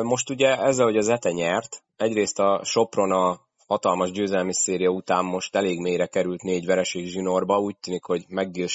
[0.03, 5.25] Most ugye ezzel, hogy az Ete nyert, egyrészt a Sopron a hatalmas győzelmi széria után
[5.25, 8.67] most elég mélyre került négy vereség zsinórba, úgy tűnik, hogy McGill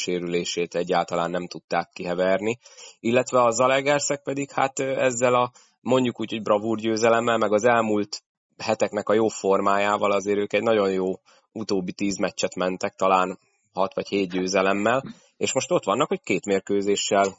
[0.70, 2.58] egyáltalán nem tudták kiheverni,
[3.00, 8.24] illetve a Zalegerszeg pedig hát ezzel a mondjuk úgy, hogy bravúr győzelemmel, meg az elmúlt
[8.58, 11.06] heteknek a jó formájával azért ők egy nagyon jó
[11.52, 13.40] utóbbi tíz meccset mentek, talán
[13.74, 15.04] hat vagy hét győzelemmel,
[15.38, 17.38] és most ott vannak, hogy két mérkőzéssel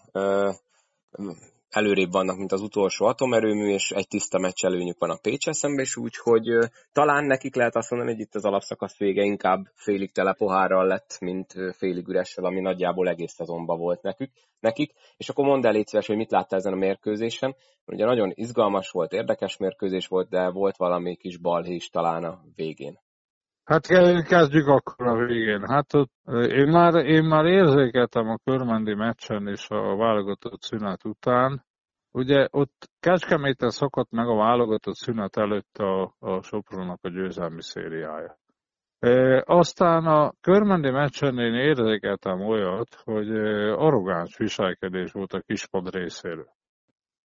[1.70, 5.84] előrébb vannak, mint az utolsó atomerőmű, és egy tiszta meccs előnyük van a Pécs szemben,
[5.84, 6.58] és úgy, hogy
[6.92, 11.16] talán nekik lehet azt mondani, hogy itt az alapszakasz vége inkább félig tele pohárral lett,
[11.20, 14.30] mint félig üressel, ami nagyjából egész szezonban volt nekük,
[14.60, 14.92] nekik.
[15.16, 17.56] És akkor mondd el, szíves, hogy mit láttál ezen a mérkőzésen.
[17.86, 22.40] Ugye nagyon izgalmas volt, érdekes mérkőzés volt, de volt valami kis balhé is talán a
[22.54, 22.98] végén.
[23.70, 23.86] Hát
[24.26, 25.68] kezdjük akkor a végén.
[25.68, 25.92] Hát
[26.50, 31.64] én, már, én már érzékeltem a körmendi meccsen és a válogatott szünet után.
[32.10, 38.38] Ugye ott Kecskeméten szakadt meg a válogatott szünet előtt a, a Sopronnak a győzelmi szériája.
[38.98, 43.30] E, aztán a körmendi meccsen én érzékeltem olyat, hogy
[43.70, 46.48] arrogáns viselkedés volt a kispad részéről.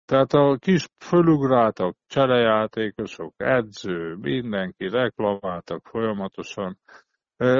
[0.06, 6.78] Tehát a kis fölugráltak, cserejátékosok, edző, mindenki reklamáltak folyamatosan.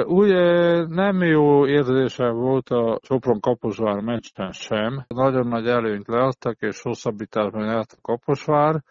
[0.04, 0.32] Úgy
[0.88, 5.04] nem jó érzése volt a Sopron Kaposvár meccsen sem.
[5.08, 8.82] Nagyon nagy előnyt leadtak, és hosszabbításban járt a Kaposvár.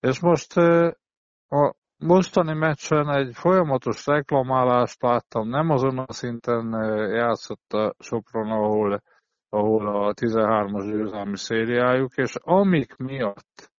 [0.00, 0.56] És most
[1.48, 5.48] a mostani meccsen egy folyamatos reklamálást láttam.
[5.48, 6.72] Nem azon a szinten
[7.14, 9.02] játszott a Sopron, ahol
[9.52, 13.70] ahol a 13-as győzelmi szériájuk, és amik miatt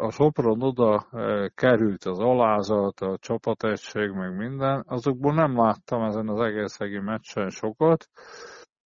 [0.00, 1.06] a Sopron oda
[1.54, 7.48] került az alázat, a csapategység, meg minden, azokból nem láttam ezen az egész egi meccsen
[7.48, 8.08] sokat.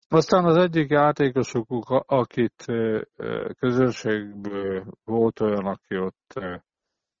[0.08, 1.66] Aztán az egyik játékosuk,
[2.06, 2.64] akit
[3.58, 6.40] közönségből volt olyan, aki ott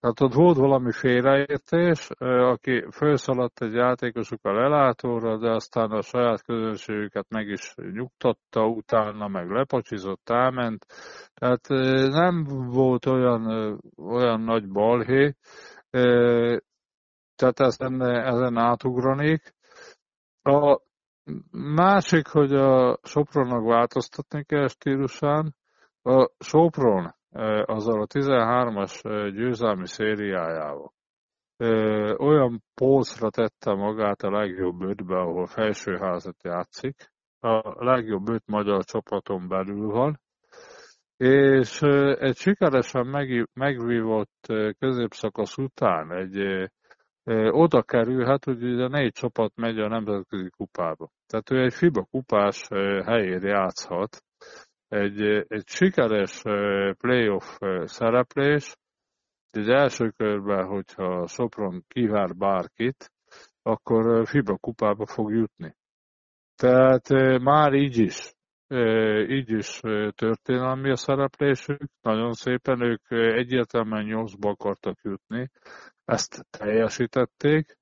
[0.04, 7.26] tehát ott volt valami félreértés, aki felszaladt egy játékosukkal lelátóra, de aztán a saját közönségüket
[7.28, 10.86] meg is nyugtatta, utána meg lepacsizott, elment.
[11.34, 11.68] Tehát
[12.10, 15.34] nem volt olyan, olyan nagy balhé,
[17.36, 19.54] tehát ezen, ezen átugranék.
[20.42, 20.80] A
[21.74, 25.54] másik, hogy a Sopronnak változtatni kell stílusán.
[26.02, 27.14] A Sopron
[27.64, 29.00] azzal a 13-as
[29.34, 30.92] győzelmi szériájával
[32.16, 37.12] olyan polcra tette magát a legjobb ötbe, ahol felsőházat játszik.
[37.40, 40.20] A legjobb öt magyar csapaton belül van,
[41.16, 41.82] és
[42.18, 43.06] egy sikeresen
[43.52, 46.68] megvívott középszakasz után egy
[47.50, 51.10] oda kerülhet, hogy ugye négy csapat megy a nemzetközi kupába.
[51.26, 52.68] Tehát ő egy FIBA kupás
[53.04, 54.23] helyén játszhat,
[54.94, 56.42] egy, egy sikeres
[56.98, 58.76] playoff szereplés,
[59.50, 63.12] az első körben, hogyha Sopron kivár bárkit,
[63.62, 65.76] akkor FIBA kupába fog jutni.
[66.56, 67.08] Tehát
[67.40, 68.32] már így is,
[69.28, 69.80] így is
[70.14, 75.50] történelmi a szereplésük, nagyon szépen ők egyértelműen nyolcba akartak jutni,
[76.04, 77.78] ezt teljesítették,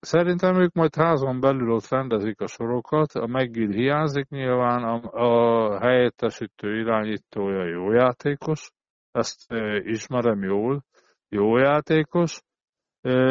[0.00, 5.80] Szerintem ők majd házon belül ott rendezik a sorokat, a McGill hiányzik nyilván, a, a
[5.80, 8.70] helyettesítő irányítója jó játékos,
[9.10, 10.84] ezt ismerem jól,
[11.28, 12.40] jó játékos,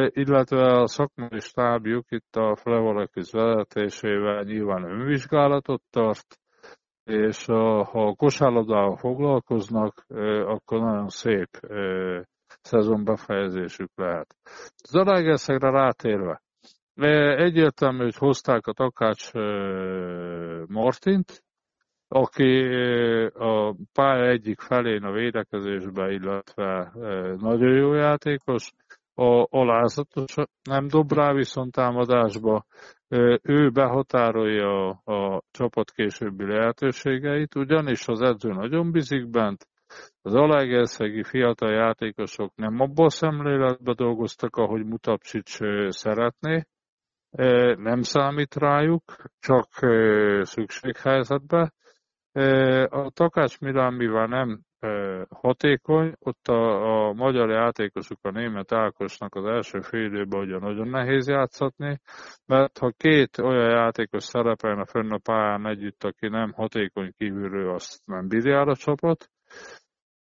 [0.10, 6.39] illetve a szakmai stábjuk itt a Flevolekis vezetésével nyilván önvizsgálatot tart,
[7.04, 10.06] és a, ha a kosárlabdával foglalkoznak,
[10.45, 11.50] akkor nagyon szép
[12.62, 14.36] szezon befejezésük lehet.
[14.89, 16.41] Zalaegerszegre rátérve,
[17.36, 19.32] egyértelmű, hogy hozták a Takács
[20.67, 21.43] Martint,
[22.08, 22.63] aki
[23.34, 26.91] a pálya egyik felén a védekezésbe, illetve
[27.38, 28.72] nagyon jó játékos,
[29.13, 32.65] a alázatos nem dob rá viszont támadásba,
[33.41, 39.67] ő behatárolja a, a csapat későbbi lehetőségeit, ugyanis az edző nagyon bizik bent,
[40.21, 46.63] az alágerszegi fiatal játékosok nem abban a szemléletben dolgoztak, ahogy Mutapcsics szeretné,
[47.78, 49.04] nem számít rájuk,
[49.39, 49.67] csak
[50.41, 51.73] szükséghelyzetben.
[52.89, 54.62] A Takács Milán, mivel nem
[55.30, 60.88] hatékony, ott a, a magyar játékosok a német Ákosnak az első fél időben ugye nagyon
[60.88, 61.99] nehéz játszatni,
[62.45, 68.02] mert ha két olyan játékos szerepelne fönn a pályán együtt, aki nem hatékony kívülről, azt
[68.06, 69.30] nem bírja a csapat,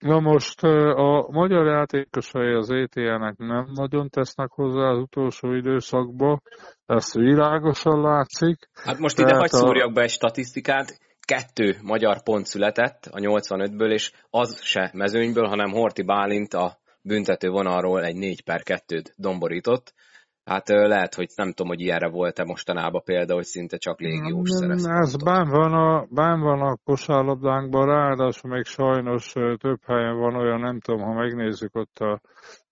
[0.02, 6.40] Na most a magyar játékosai az ETL-nek nem nagyon tesznek hozzá az utolsó időszakba,
[6.86, 8.68] ez világosan látszik.
[8.74, 9.92] Hát most ide hagyd szúrjak a...
[9.92, 16.02] be egy statisztikát, kettő magyar pont született a 85-ből, és az se mezőnyből, hanem Horti
[16.02, 19.94] Bálint a büntető vonalról egy 4 per 2-t domborított.
[20.44, 24.92] Hát lehet, hogy nem tudom, hogy ilyenre volt-e mostanában példa, hogy szinte csak légiós szerezte.
[24.92, 30.60] Ez bán van, a, bán van a kosárlabdánkban, ráadásul még sajnos több helyen van olyan,
[30.60, 32.20] nem tudom, ha megnézzük ott a,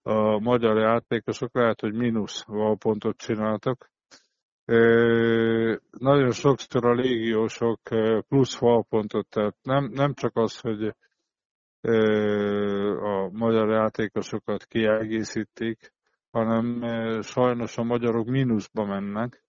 [0.02, 2.44] a magyar játékosok, lehet, hogy mínusz
[2.78, 3.90] pontot csináltak.
[5.98, 7.80] Nagyon sokszor a légiósok
[8.28, 10.94] plusz falpontot, tehát nem, nem csak az, hogy
[13.02, 15.92] a magyar játékosokat kiegészítik,
[16.30, 16.80] hanem
[17.22, 19.44] sajnos a magyarok mínuszba mennek.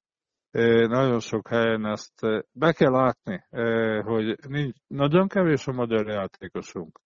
[0.88, 3.44] Nagyon sok helyen ezt be kell látni,
[4.02, 7.00] hogy nincs, nagyon kevés a magyar játékosunk.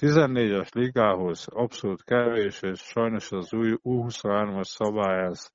[0.00, 5.48] 14-es ligához abszolút kevés, és sajnos az új U23-as szabály ez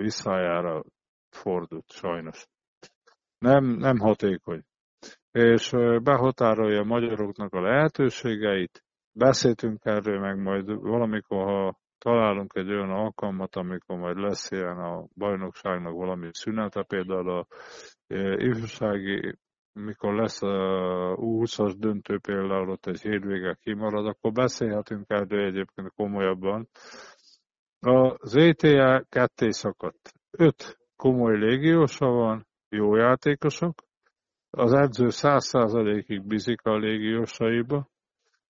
[0.00, 0.82] visszájára
[1.30, 2.46] fordult, sajnos.
[3.38, 4.62] Nem, nem hatékony.
[5.30, 5.70] És
[6.02, 13.56] behatárolja a magyaroknak a lehetőségeit, beszéltünk erről meg majd valamikor, ha találunk egy olyan alkalmat,
[13.56, 17.46] amikor majd lesz ilyen a bajnokságnak valami szünete, például a
[18.06, 19.38] e, ifjúsági,
[19.72, 26.68] mikor lesz a U20-as döntő például ott egy hétvége kimarad, akkor beszélhetünk erről egyébként komolyabban.
[27.80, 30.12] Az ETA ketté szakadt.
[30.30, 33.74] Öt komoly légiósa van, jó játékosok,
[34.50, 37.88] az edző száz százalékig bizik a légiósaiba,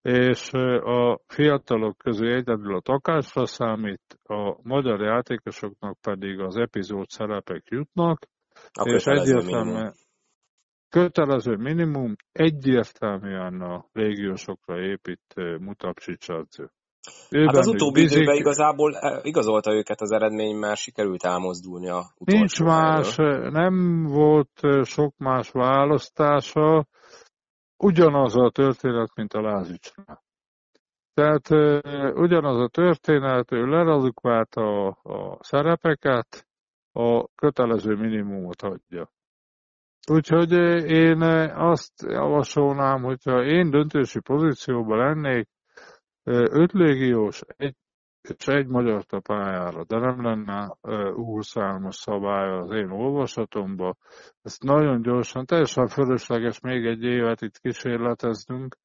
[0.07, 7.63] és a fiatalok közül egyedül a takásra számít, a magyar játékosoknak pedig az epizód szerepek
[7.69, 8.19] jutnak,
[8.73, 9.95] a és egyértelműen
[10.89, 16.71] kötelező minimum egyértelműen a légiósokra épít Mutapsics edző.
[17.31, 18.17] hát az utóbbi bizik...
[18.17, 18.93] időben igazából
[19.23, 23.17] igazolta őket az eredmény, mert sikerült elmozdulni a Nincs más,
[23.51, 26.87] nem volt sok más választása,
[27.77, 30.25] ugyanaz a történet, mint a Lázicsnál.
[31.15, 31.51] Tehát
[32.17, 36.47] ugyanaz a történet, ő lerazukválta a, a szerepeket,
[36.93, 39.11] a kötelező minimumot adja.
[40.11, 40.53] Úgyhogy
[40.91, 45.49] én azt javasolnám, hogyha én döntési pozícióban lennék,
[46.25, 47.75] öt légiós, egy
[48.37, 50.77] és egy magyar a pályára, de nem lenne
[51.13, 53.97] U23-as szabály az én olvasatomban.
[54.43, 58.77] Ezt nagyon gyorsan, teljesen fölösleges még egy évet itt kísérleteznünk.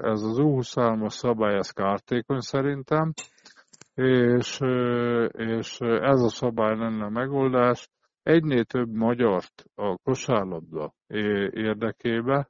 [0.00, 3.12] Ez az U23-as szabály, ez kártékony szerintem,
[3.94, 4.58] és,
[5.32, 7.88] és ez a szabály lenne a megoldás.
[8.22, 10.94] Egynél több magyart a kosárlabda
[11.50, 12.48] érdekébe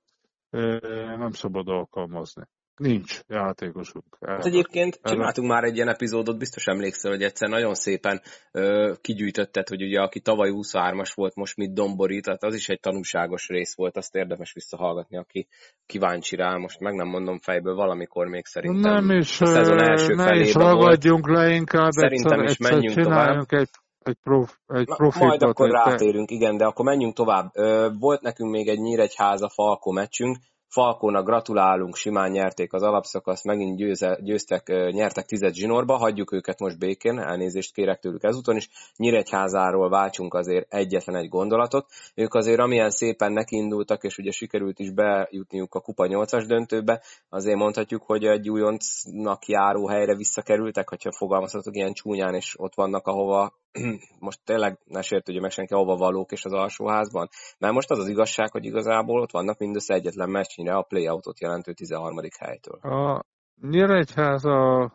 [1.16, 2.42] nem szabad alkalmazni.
[2.76, 4.04] Nincs játékosunk.
[4.26, 5.14] Hát egyébként erre.
[5.14, 8.20] csináltunk már egy ilyen epizódot, biztos emlékszel, hogy egyszer nagyon szépen
[8.52, 12.80] ö, kigyűjtötted, hogy ugye aki tavaly 23-as volt, most mit domborít, tehát az is egy
[12.80, 15.48] tanulságos rész volt, azt érdemes visszahallgatni, aki
[15.86, 20.14] kíváncsi rá, most meg nem mondom fejből, valamikor még szerintem nem is, a szezon első
[20.14, 21.38] ne is ragadjunk volt.
[21.38, 23.46] le inkább, szerintem egyszer, is menjünk tovább.
[23.48, 23.68] egy
[24.06, 25.28] egy, prof, egy profitot.
[25.28, 27.50] Majd akkor rátérünk, igen, de akkor menjünk tovább.
[27.98, 30.36] Volt nekünk még egy Nyíregyháza Falko meccsünk,
[30.68, 36.78] Falkónak gratulálunk, simán nyerték az alapszakaszt, megint győze, győztek, nyertek tized zsinórba, hagyjuk őket most
[36.78, 38.68] békén, elnézést kérek tőlük ezúton is.
[38.96, 41.86] Nyíregyházáról váltsunk azért egyetlen egy gondolatot.
[42.14, 47.56] Ők azért amilyen szépen nekiindultak, és ugye sikerült is bejutniuk a Kupa 8-as döntőbe, azért
[47.58, 53.52] mondhatjuk, hogy egy újoncnak járó helyre visszakerültek, hogyha fogalmazhatok ilyen csúnyán, és ott vannak, ahova
[54.26, 57.28] most tényleg ne sértődjön meg senki, ahova valók és az alsóházban.
[57.58, 61.72] Mert most az az igazság, hogy igazából ott vannak mindössze egyetlen meccsnyire a playoutot jelentő
[61.72, 62.16] 13.
[62.38, 62.76] helytől.
[62.76, 63.24] A
[63.60, 64.92] Nyíregyháza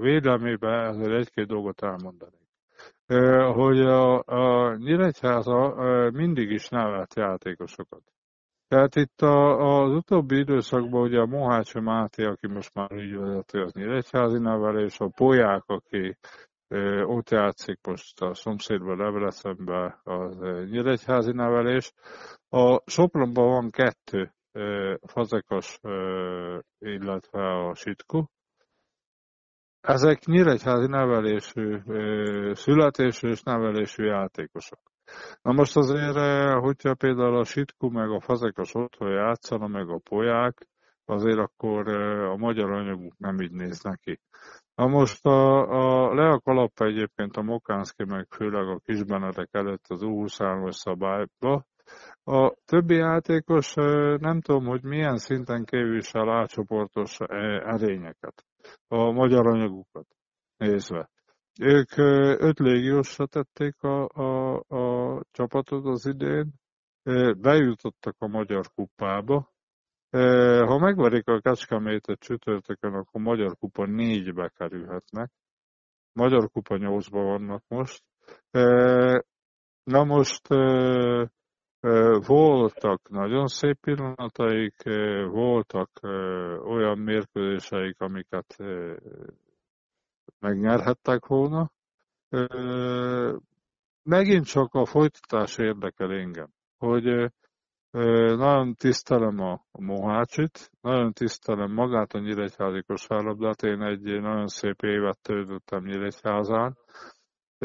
[0.00, 2.48] védelmében ezért egy-két dolgot elmondanék.
[3.54, 5.74] Hogy a, a Nyíregyháza
[6.12, 8.02] mindig is nevelt játékosokat.
[8.68, 13.58] Tehát itt a, az utóbbi időszakban ugye a Mohácsi Máté, aki most már így vezeti
[13.58, 16.16] az Nyíregyházi nevelés, a Polyák, aki
[17.04, 20.38] ott játszik most a szomszédban Debrecenben az
[20.70, 21.92] nyíregyházi nevelés.
[22.48, 24.32] A Sopronban van kettő
[25.06, 25.78] fazekas,
[26.78, 28.24] illetve a sitku.
[29.80, 31.78] Ezek nyíregyházi nevelésű,
[32.54, 34.80] születésű és nevelésű játékosok.
[35.42, 36.16] Na most azért,
[36.60, 40.68] hogyha például a sitku meg a fazekas otthon játszana, meg a polyák,
[41.04, 41.88] azért akkor
[42.24, 44.20] a magyar anyaguk nem így néz neki.
[44.74, 50.00] Na most a, a Lea Kalappa egyébként a Mokánszki, meg főleg a Kisbenedek előtt az
[50.02, 51.64] U23-as szabályba,
[52.24, 53.74] A többi játékos
[54.18, 57.18] nem tudom, hogy milyen szinten képvisel átcsoportos
[57.64, 58.44] erényeket,
[58.88, 60.06] a magyar anyagukat
[60.56, 61.10] nézve.
[61.60, 61.96] Ők
[62.40, 66.52] öt légiósra tették a, a, a csapatot az idén,
[67.40, 69.52] bejutottak a Magyar Kupába.
[70.66, 75.30] Ha megverik a Kecskemétet csütörtökön, akkor Magyar Kupa négybe kerülhetnek.
[76.12, 78.02] Magyar Kupa nyolcban vannak most.
[79.82, 80.48] Na most
[82.26, 84.82] voltak nagyon szép pillanataik,
[85.30, 85.90] voltak
[86.64, 88.56] olyan mérkőzéseik, amiket
[90.38, 91.70] megnyerhettek volna.
[94.02, 96.48] Megint csak a folytatás érdekel engem,
[96.78, 97.32] hogy
[98.36, 105.18] nagyon tisztelem a Mohácsit, nagyon tisztelem magát a Nyíregyházi kosárlabdát, én egy nagyon szép évet
[105.22, 106.78] töltöttem Nyíregyházán,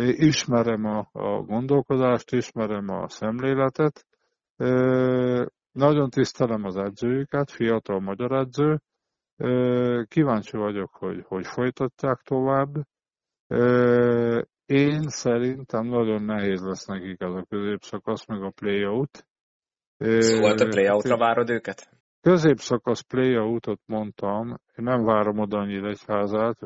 [0.02, 4.06] ismerem a, a gondolkodást, ismerem a szemléletet,
[5.72, 8.82] nagyon tisztelem az edzőjüket, fiatal magyar edző,
[10.08, 12.74] kíváncsi vagyok, hogy hogy folytatják tovább.
[14.66, 19.26] Én szerintem nagyon nehéz lesz nekik ez a középszakasz, meg a play-out.
[19.98, 21.90] Szóval te play-outra várod őket?
[22.22, 26.58] Középszakasz play-outot mondtam, én nem várom oda annyi egyházát,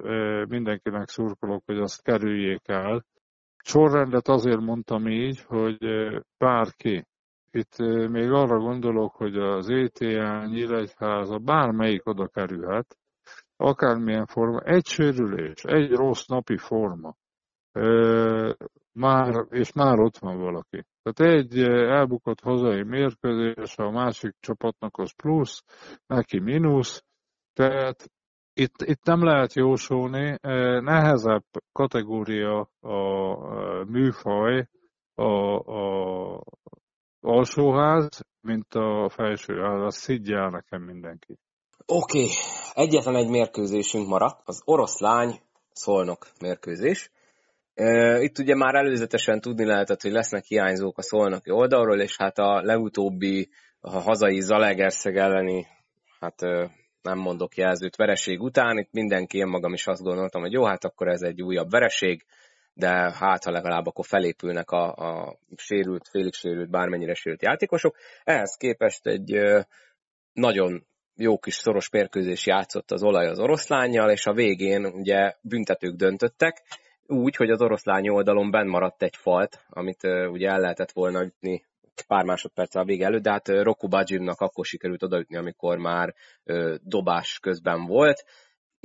[0.48, 3.06] mindenkinek szurkolok, hogy azt kerüljék el.
[3.64, 5.78] Sorrendet azért mondtam így, hogy
[6.38, 7.06] bárki,
[7.52, 7.78] itt
[8.10, 12.98] még arra gondolok, hogy az ETA, Nyíregyháza, bármelyik oda kerülhet,
[13.58, 17.16] akármilyen forma, egy sérülés, egy rossz napi forma,
[19.00, 20.86] már, és már ott van valaki.
[21.02, 25.64] Tehát egy elbukott hazai mérkőzés, a másik csapatnak az plusz,
[26.08, 27.04] neki mínusz,
[27.54, 28.12] tehát
[28.54, 30.38] itt, itt nem lehet jósolni,
[30.82, 32.94] nehezebb kategória a
[33.84, 34.68] műfaj,
[35.16, 36.44] a, a
[37.22, 38.10] alsóház,
[38.42, 41.38] mint a felsőház, azt szidja nekem mindenki.
[41.86, 42.36] Oké, okay.
[42.74, 45.40] egyetlen egy mérkőzésünk maradt, az oroszlány
[45.72, 47.12] szolnok mérkőzés.
[48.20, 52.62] Itt ugye már előzetesen tudni lehetett, hogy lesznek hiányzók a szolnoki oldalról, és hát a
[52.62, 53.50] legutóbbi
[53.80, 55.68] a hazai Zalegerszeg elleni,
[56.20, 56.42] hát
[57.02, 60.84] nem mondok jelzőt, vereség után, itt mindenki, én magam is azt gondoltam, hogy jó, hát
[60.84, 62.26] akkor ez egy újabb vereség,
[62.74, 67.96] de hát ha legalább akkor felépülnek a, a sérült, félig sérült, bármennyire sérült játékosok.
[68.24, 69.40] Ehhez képest egy
[70.34, 75.96] nagyon jó kis szoros mérkőzés játszott az olaj az oroszlányjal, és a végén ugye büntetők
[75.96, 76.64] döntöttek,
[77.10, 81.64] úgy, hogy az oroszlány oldalon benn maradt egy falt, amit ugye el lehetett volna ütni
[82.08, 86.14] pár másodperc a vége előtt, de hát Roku Bajimnak akkor sikerült odaütni, amikor már
[86.82, 88.26] dobás közben volt.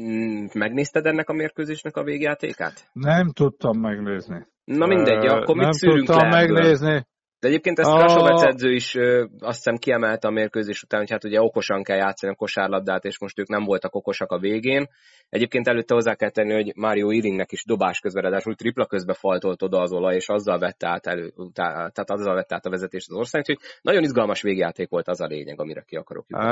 [0.02, 2.90] Mm, megnézted ennek a mérkőzésnek a végjátékát?
[2.92, 4.46] Nem tudtam megnézni.
[4.64, 7.06] Na mindegy, akkor mit Nem tudtam le megnézni.
[7.44, 8.46] De egyébként ezt Krasovec a...
[8.46, 12.32] edző is ö, azt hiszem kiemelte a mérkőzés után, hogy hát ugye okosan kell játszani
[12.32, 14.88] a kosárlabdát, és most ők nem voltak okosak a végén.
[15.28, 19.62] Egyébként előtte hozzá kell tenni, hogy Mario Iringnek is dobás közben, ráadásul tripla közbe faltolt
[19.62, 23.16] oda az olaj, és azzal vette át, elő, tehát azzal vette át a vezetést az
[23.16, 26.46] ország, úgyhogy nagyon izgalmas végjáték volt az a lényeg, amire ki akarok jutni.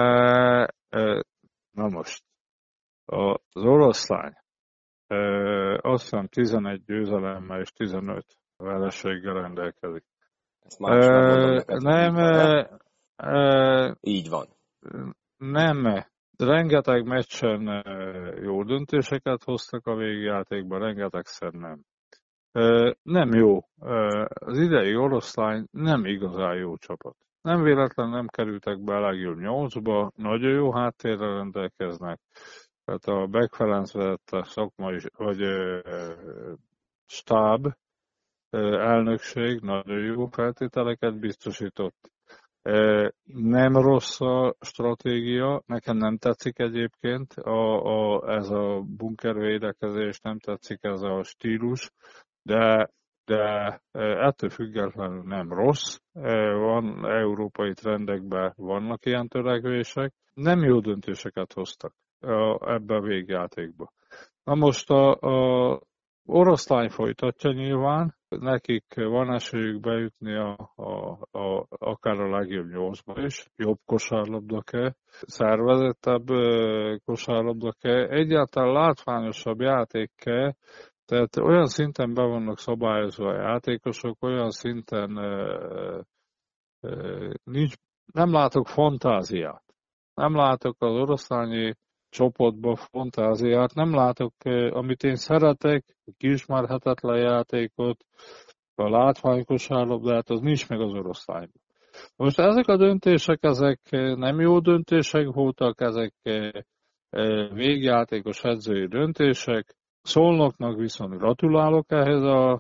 [1.71, 2.23] Na most,
[3.05, 4.35] az oroszlány
[5.81, 8.27] azt hiszem 11 győzelemmel és 15
[8.57, 10.05] vereséggel rendelkezik.
[10.79, 12.15] Uh, nem,
[13.23, 14.47] uh, így van.
[15.37, 16.05] Nem,
[16.39, 17.85] rengeteg meccsen
[18.43, 21.81] jó döntéseket hoztak a végjátékban, rengetegszer nem.
[23.03, 23.59] Nem jó.
[24.35, 27.17] Az idei oroszlány nem igazán jó csapat.
[27.43, 32.21] Nem véletlen nem kerültek be a legjobb nyolcba, nagyon jó háttérrel rendelkeznek.
[32.85, 35.41] Tehát a Beck Ferenc vezette szakmai, vagy
[37.07, 37.67] stáb,
[38.61, 42.11] elnökség nagyon jó feltételeket biztosított.
[43.25, 50.79] Nem rossz a stratégia, nekem nem tetszik egyébként a, a, ez a bunkervédekezés, nem tetszik
[50.83, 51.91] ez a stílus,
[52.43, 52.91] de,
[53.25, 55.99] de ettől függetlenül nem rossz.
[56.13, 60.13] Van európai trendekben vannak ilyen törekvések.
[60.35, 61.95] Nem jó döntéseket hoztak
[62.61, 63.93] ebbe a végjátékba.
[64.45, 65.81] Na most a, a
[66.27, 73.47] oroszlány folytatja nyilván, nekik van esélyük bejutni a, a, a, akár a legjobb nyolcba is,
[73.57, 76.27] jobb kosárlabda-e, szervezettebb
[77.05, 80.57] kosárlabda-e, egyáltalán látványosabb játék-e,
[81.05, 85.11] tehát olyan szinten be vannak szabályozva a játékosok, olyan szinten
[87.45, 87.75] nincs,
[88.13, 89.65] nem látok fantáziát.
[90.15, 91.75] Nem látok az oroszlányi
[92.13, 93.75] csoportba fantáziát.
[93.75, 94.33] Nem látok,
[94.71, 95.85] amit én szeretek,
[96.17, 98.05] kiismerhetetlen játékot,
[98.75, 101.63] a látványkosárlabdát, az nincs meg az oroszlányban.
[102.17, 103.81] Most ezek a döntések, ezek
[104.17, 106.15] nem jó döntések voltak, ezek
[107.53, 109.77] végjátékos edzői döntések.
[110.03, 112.53] Szolnoknak viszont gratulálok ehhez a,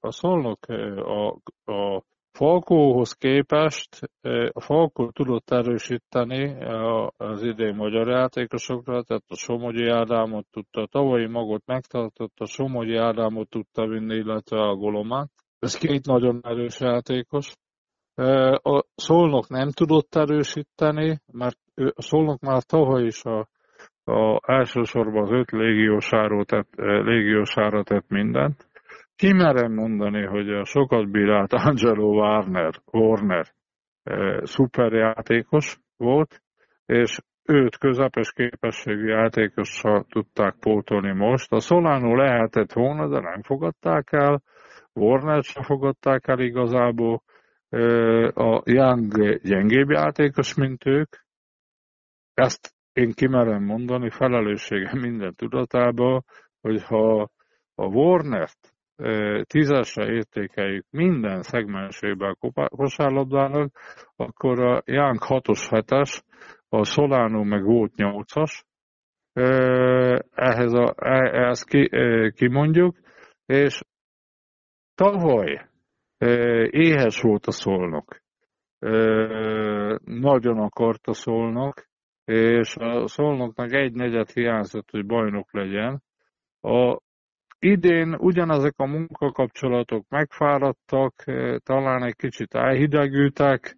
[0.00, 0.66] a Szolnok
[0.96, 1.28] a,
[1.72, 2.02] a
[2.40, 3.88] Falkóhoz képest
[4.52, 6.64] a Falkó tudott erősíteni
[7.16, 12.96] az idén magyar játékosokra, tehát a Somogyi Ádámot tudta, a tavalyi magot megtartotta, a Somogyi
[12.96, 15.30] Ádámot tudta vinni, illetve a Golomát.
[15.58, 17.56] Ez két nagyon erős játékos.
[18.62, 23.48] A Szolnok nem tudott erősíteni, mert a Szolnok már tavaly is a,
[24.04, 26.74] a elsősorban az öt légiósára tett,
[27.04, 28.69] légiósára tett mindent.
[29.20, 33.46] Kimerem mondani, hogy a sokat bírált Angelo Warner, Warner
[34.42, 36.42] szuperjátékos volt,
[36.86, 41.52] és őt közepes képességű játékossal tudták pótolni most.
[41.52, 44.42] A Solano lehetett volna, de nem fogadták el,
[44.92, 47.22] Warner sem fogadták el igazából,
[48.34, 51.16] a Young gyengébb játékos, mint ők.
[52.34, 56.24] Ezt én kimerem mondani, felelőssége minden tudatában,
[56.60, 57.30] hogy ha
[57.74, 58.69] a Warnert
[59.42, 63.78] tízesre értékeljük minden szegmensében a kosárlabdának,
[64.16, 66.22] akkor a Young 6-os 7-es,
[66.68, 68.62] a Solano meg volt 8-as,
[70.30, 71.90] ehhez a, e, ezt ki,
[72.30, 72.96] kimondjuk,
[73.46, 73.82] és
[74.94, 75.68] tavaly
[76.70, 78.20] éhes volt a szolnok.
[80.04, 81.88] Nagyon akart a szolnok,
[82.24, 86.02] és a szolnoknak egy negyed hiányzott, hogy bajnok legyen.
[86.60, 86.98] A
[87.60, 91.14] idén ugyanezek a munkakapcsolatok megfáradtak,
[91.62, 93.76] talán egy kicsit elhidegültek,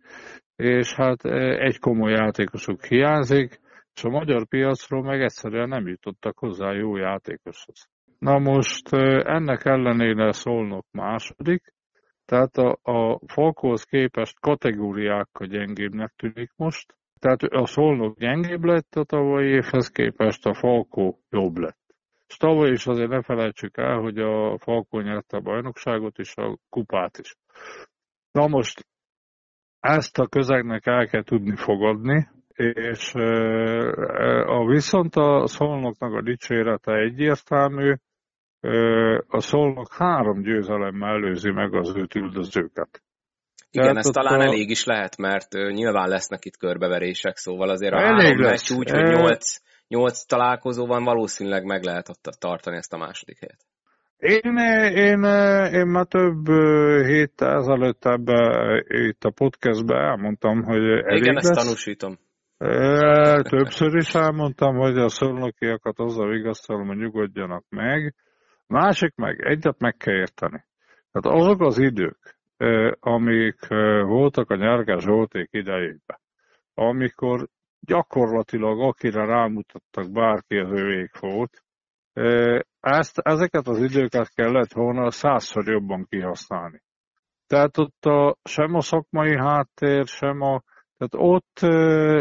[0.56, 1.24] és hát
[1.58, 3.60] egy komoly játékosuk hiányzik,
[3.94, 7.88] és a magyar piacról meg egyszerűen nem jutottak hozzá jó játékoshoz.
[8.18, 11.72] Na most ennek ellenére szólnok második,
[12.24, 16.94] tehát a, a Falkóhoz képest kategóriákkal gyengébbnek tűnik most.
[17.18, 21.81] Tehát a Szolnok gyengébb lett a tavalyi évhez képest, a Falkó jobb lett.
[22.32, 26.58] És tavaly is azért ne felejtsük el, hogy a Falkó nyerte a bajnokságot és a
[26.68, 27.36] kupát is.
[28.30, 28.86] Na most
[29.80, 32.28] ezt a közegnek el kell tudni fogadni,
[32.74, 33.14] és
[34.46, 37.94] a viszont a Szolnoknak a dicsérete egyértelmű,
[39.28, 43.02] a Szolnok három győzelemmel előzi meg az őt üldözőket.
[43.70, 44.42] Igen, Tehát ez talán a...
[44.42, 48.70] elég is lehet, mert nyilván lesznek itt körbeverések, szóval azért a elég három lesz.
[48.70, 49.60] meccs úgy, hogy nyolc,
[49.94, 53.60] nyolc találkozóban valószínűleg meg lehet ott tartani ezt a második helyet.
[54.16, 54.56] Én,
[55.06, 55.22] én,
[55.80, 56.46] én már több
[57.06, 58.38] héttel ezelőtt ebbe,
[58.88, 61.48] itt a podcastben elmondtam, hogy elég Igen, lesz.
[61.48, 62.18] ezt tanúsítom.
[63.42, 68.14] Többször is elmondtam, hogy a szolnokiakat azzal vigasztalom, hogy nyugodjanak meg,
[68.72, 70.64] Másik meg, egyet meg kell érteni.
[71.10, 72.36] Tehát azok az idők,
[73.00, 73.66] amik
[74.04, 76.18] voltak a nyerges Zsolték idejében,
[76.74, 77.48] amikor
[77.86, 81.62] gyakorlatilag akire rámutattak bárki az övék volt,
[82.80, 86.82] ezt, ezeket az időket kellett volna százszor jobban kihasználni.
[87.46, 90.62] Tehát ott a, sem a szakmai háttér, sem a...
[90.96, 91.60] Tehát ott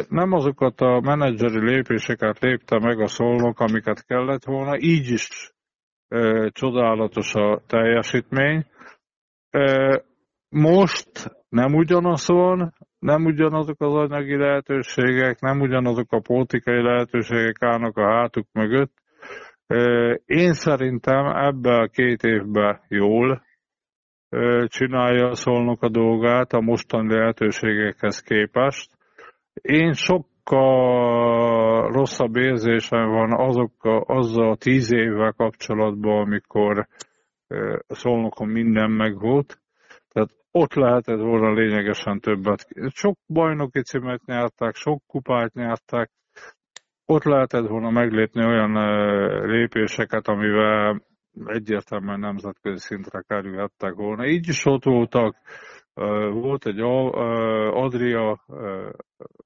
[0.10, 5.54] nem azokat a menedzseri lépéseket lépte meg a szolnok, amiket kellett volna, így is
[6.50, 8.66] csodálatos a teljesítmény.
[10.50, 17.98] Most nem ugyanaz van, nem ugyanazok az anyagi lehetőségek, nem ugyanazok a politikai lehetőségek állnak
[17.98, 18.94] a hátuk mögött.
[20.26, 23.42] Én szerintem ebbe a két évben jól
[24.66, 28.92] csinálja a szolnok a dolgát a mostani lehetőségekhez képest.
[29.54, 36.88] Én sok sokkal rosszabb érzésem van azokkal, azzal a tíz évvel kapcsolatban, amikor
[37.88, 39.62] Szolnokon minden megvolt.
[40.52, 42.68] Ott lehetett volna lényegesen többet.
[42.88, 46.12] Sok bajnoki címet nyerták, sok kupát nyerták.
[47.06, 48.72] Ott lehetett volna meglépni olyan
[49.48, 51.02] lépéseket, amivel
[51.46, 54.26] egyértelműen nemzetközi szintre kerülhettek volna.
[54.26, 55.36] Így is ott voltak
[56.32, 56.80] volt egy
[57.74, 58.46] Adria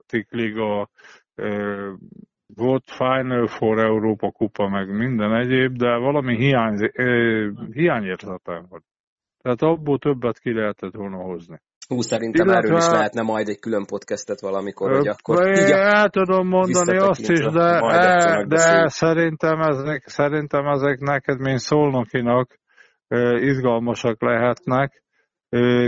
[0.06, 0.89] Tikliga,
[2.56, 6.91] volt Final for Európa kupa, meg minden egyéb, de valami hiány,
[7.72, 8.84] hiányérzetem volt.
[9.46, 11.62] Tehát abból többet ki lehetett volna hozni.
[11.88, 12.68] Hú, szerintem Illetve...
[12.68, 15.48] erről is lehetne majd egy külön podcastet valamikor, hogy akkor...
[15.48, 21.60] Így el tudom mondani azt is, de, e, de szerintem, ezek, szerintem ezek neked, mint
[21.60, 22.60] szólnokinak
[23.36, 25.04] izgalmasak lehetnek,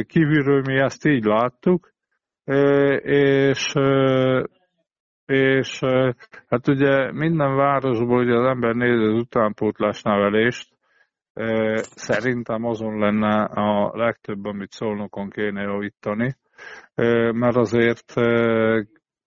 [0.07, 1.91] Kívülről mi ezt így láttuk,
[3.01, 3.73] és,
[5.25, 5.79] és
[6.47, 10.76] hát ugye minden városból ugye az ember nézi az utánpótlás nevelést,
[11.95, 16.35] szerintem azon lenne a legtöbb, amit szolnokon kéne javítani.
[17.31, 18.13] mert azért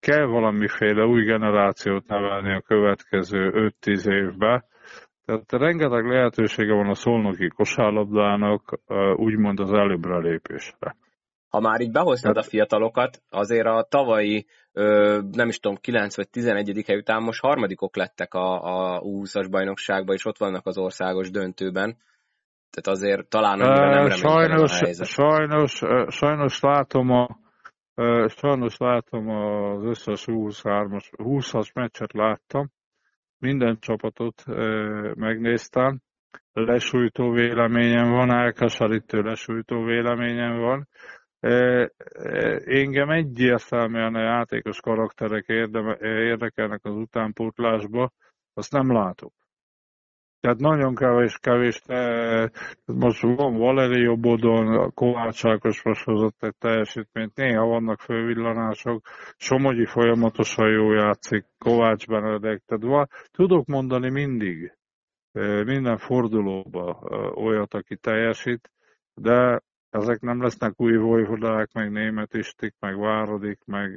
[0.01, 4.65] kell valamiféle új generációt nevelni a következő 5-10 évben.
[5.25, 8.79] Tehát rengeteg lehetősége van a szolnoki kosárlabdának
[9.17, 10.97] úgymond az előbbre lépésre.
[11.51, 14.47] Ha már így behoztad a fiatalokat, azért a tavalyi,
[15.31, 16.85] nem is tudom, 9 vagy 11.
[16.87, 18.63] hely után most harmadikok lettek a,
[18.95, 21.97] a U20-as bajnokságban, és ott vannak az országos döntőben.
[22.71, 25.05] Tehát azért talán annyira nem sajnos, a.
[25.05, 27.39] Sajnos, sajnos látom a
[28.27, 32.71] sajnos látom az összes 23-as, 20-as meccset láttam,
[33.39, 34.45] minden csapatot
[35.15, 36.01] megnéztem,
[36.53, 40.89] lesújtó véleményem van, elkeserítő lesújtó véleményem van.
[42.65, 45.45] Engem egyértelműen a játékos karakterek
[46.01, 48.11] érdekelnek az utánpótlásba,
[48.55, 49.33] azt nem látok.
[50.41, 51.83] Tehát nagyon kevés, kevés,
[52.85, 60.71] most van Valeri Jobbodon, Kovács Ákos most hozott egy teljesítményt, néha vannak fővillanások, Somogyi folyamatosan
[60.71, 64.73] jó játszik, Kovács Benedek, tehát van, tudok mondani mindig,
[65.65, 66.99] minden fordulóba
[67.35, 68.71] olyat, aki teljesít,
[69.15, 69.61] de
[69.91, 73.91] ezek nem lesznek új vojvodák, meg német istik, meg várodik, meg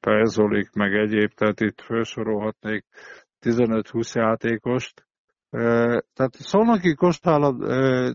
[0.00, 2.84] pezolik, meg egyéb, tehát itt felsorolhatnék
[3.40, 5.06] 15-20 játékost,
[5.50, 7.56] tehát Szolnoki Kostálat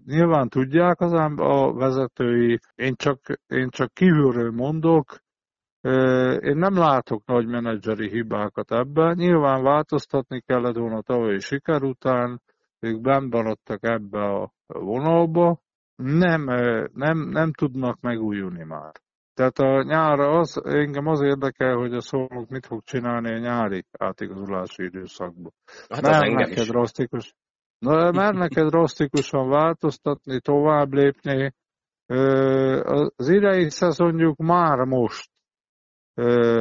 [0.06, 5.22] nyilván tudják az a vezetői, én csak, én csak kívülről mondok,
[6.40, 9.16] én nem látok nagy menedzseri hibákat ebben.
[9.16, 12.42] Nyilván változtatni kellett volna tavalyi siker után,
[12.80, 15.60] ők bent maradtak ebbe a vonalba,
[15.96, 16.44] nem,
[16.94, 18.92] nem, nem tudnak megújulni már.
[19.34, 23.86] Tehát a nyárra az, engem az érdekel, hogy a szolnok mit fog csinálni a nyári
[23.92, 25.54] átigazolási időszakban.
[25.90, 27.34] Hát mert neked drasztikus,
[27.80, 31.54] na, mert neked drasztikusan változtatni, tovább lépni.
[33.16, 35.32] Az idei szezonjuk már most,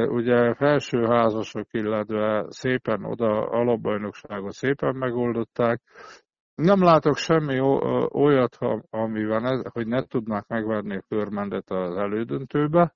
[0.07, 5.81] ugye felsőházasok, illetve szépen oda alapbajnokságot szépen megoldották,
[6.55, 7.59] nem látok semmi
[8.11, 8.57] olyat,
[8.89, 12.95] amivel ne, hogy ne tudnák megverni a körmendet az elődöntőbe.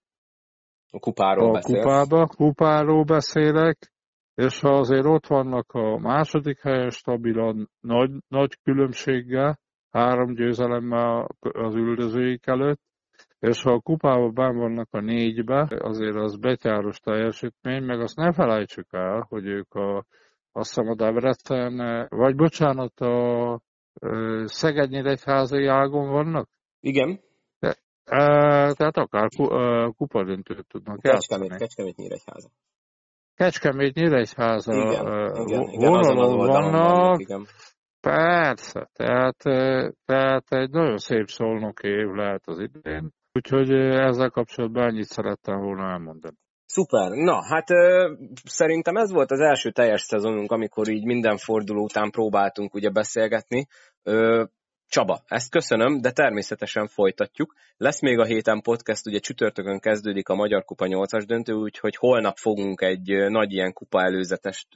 [0.89, 3.91] A kupáról a kupába, kupáról beszélek,
[4.35, 11.75] és ha azért ott vannak a második helyen stabilan nagy, nagy különbséggel, három győzelemmel az
[11.75, 12.81] üldözőik előtt,
[13.39, 18.33] és ha a kupában benn vannak a négybe, azért az betyáros teljesítmény, meg azt ne
[18.33, 20.05] felejtsük el, hogy ők a
[20.51, 23.61] azt hiszem a Debrecen, vagy bocsánat, a
[24.43, 26.49] Szegednyíregyházai ágon vannak?
[26.79, 27.19] Igen.
[27.59, 28.17] De, e,
[28.73, 29.29] tehát akár
[29.95, 31.59] kupadöntőt tudnak Kecskemét, játszani.
[31.59, 32.49] Kecskemét Nyíregyháza.
[33.35, 35.05] Kecskemét Nyíregyháza igen,
[35.47, 37.19] igen, igen, vonalon vannak.
[37.19, 37.45] Igen.
[37.99, 39.37] Persze, tehát,
[40.05, 43.11] tehát egy nagyon szép szolnok év lehet az idén.
[43.33, 46.35] Úgyhogy ezzel kapcsolatban ennyit szerettem volna elmondani.
[46.67, 47.11] Szuper.
[47.11, 48.13] Na, hát ö,
[48.43, 53.67] szerintem ez volt az első teljes szezonunk, amikor így minden forduló után próbáltunk ugye beszélgetni.
[54.03, 54.43] Ö,
[54.89, 57.53] Csaba, ezt köszönöm, de természetesen folytatjuk.
[57.77, 62.37] Lesz még a héten podcast, ugye csütörtökön kezdődik a Magyar Kupa 8-as döntő, úgyhogy holnap
[62.37, 64.67] fogunk egy nagy ilyen kupa előzetest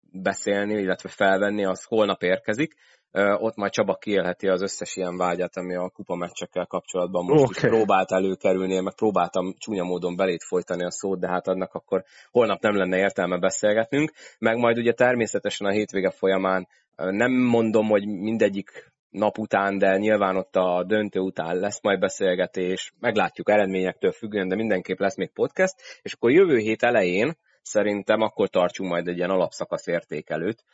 [0.00, 2.74] beszélni, illetve felvenni, az holnap érkezik
[3.14, 7.54] ott majd Csaba kiélheti az összes ilyen vágyat, ami a kupa meccsekkel kapcsolatban most okay.
[7.54, 12.04] is próbált előkerülni, meg próbáltam csúnya módon belét folytani a szót, de hát annak akkor
[12.30, 18.06] holnap nem lenne értelme beszélgetnünk, meg majd ugye természetesen a hétvége folyamán nem mondom, hogy
[18.06, 24.48] mindegyik nap után, de nyilván ott a döntő után lesz majd beszélgetés, meglátjuk eredményektől függően,
[24.48, 29.16] de mindenképp lesz még podcast, és akkor jövő hét elején szerintem akkor tartsunk majd egy
[29.16, 30.64] ilyen alapszakasz értékelőt,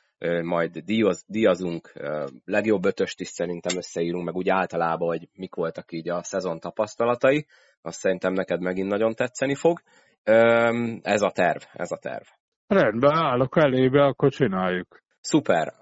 [0.42, 1.92] majd díjaz, díjazunk,
[2.44, 7.46] legjobb ötöst is szerintem összeírunk, meg úgy általában, hogy mik voltak így a szezon tapasztalatai,
[7.82, 9.80] azt szerintem neked megint nagyon tetszeni fog.
[11.02, 12.24] Ez a terv, ez a terv.
[12.66, 15.02] Rendben, állok elébe, akkor csináljuk.
[15.20, 15.72] Szuper.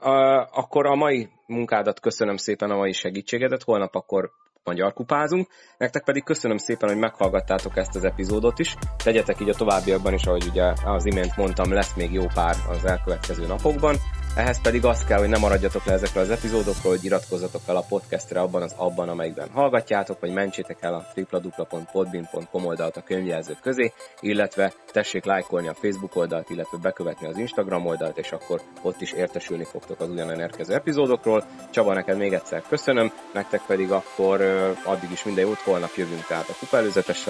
[0.50, 3.62] Akkor a mai munkádat köszönöm szépen, a mai segítségedet.
[3.62, 4.30] Holnap akkor
[4.64, 5.48] magyar kupázunk.
[5.78, 8.74] Nektek pedig köszönöm szépen, hogy meghallgattátok ezt az epizódot is.
[9.04, 12.84] Tegyetek így a továbbiakban is, ahogy ugye az imént mondtam, lesz még jó pár az
[12.84, 13.94] elkövetkező napokban.
[14.36, 17.84] Ehhez pedig az kell, hogy ne maradjatok le ezekről az epizódokról, hogy iratkozzatok fel a
[17.88, 23.92] podcastre abban az abban, amelyikben hallgatjátok, vagy mentsétek el a www.podbin.com oldalt a könyvjelzők közé,
[24.20, 29.12] illetve tessék lájkolni a Facebook oldalt, illetve bekövetni az Instagram oldalt, és akkor ott is
[29.12, 31.44] értesülni fogtok az ugyanen érkező epizódokról.
[31.70, 34.40] Csaba, neked még egyszer köszönöm, nektek pedig akkor
[34.84, 36.76] addig is minden jót, holnap jövünk tehát a kupa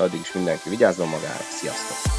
[0.02, 2.16] addig is mindenki vigyázzon magára, sziasztok!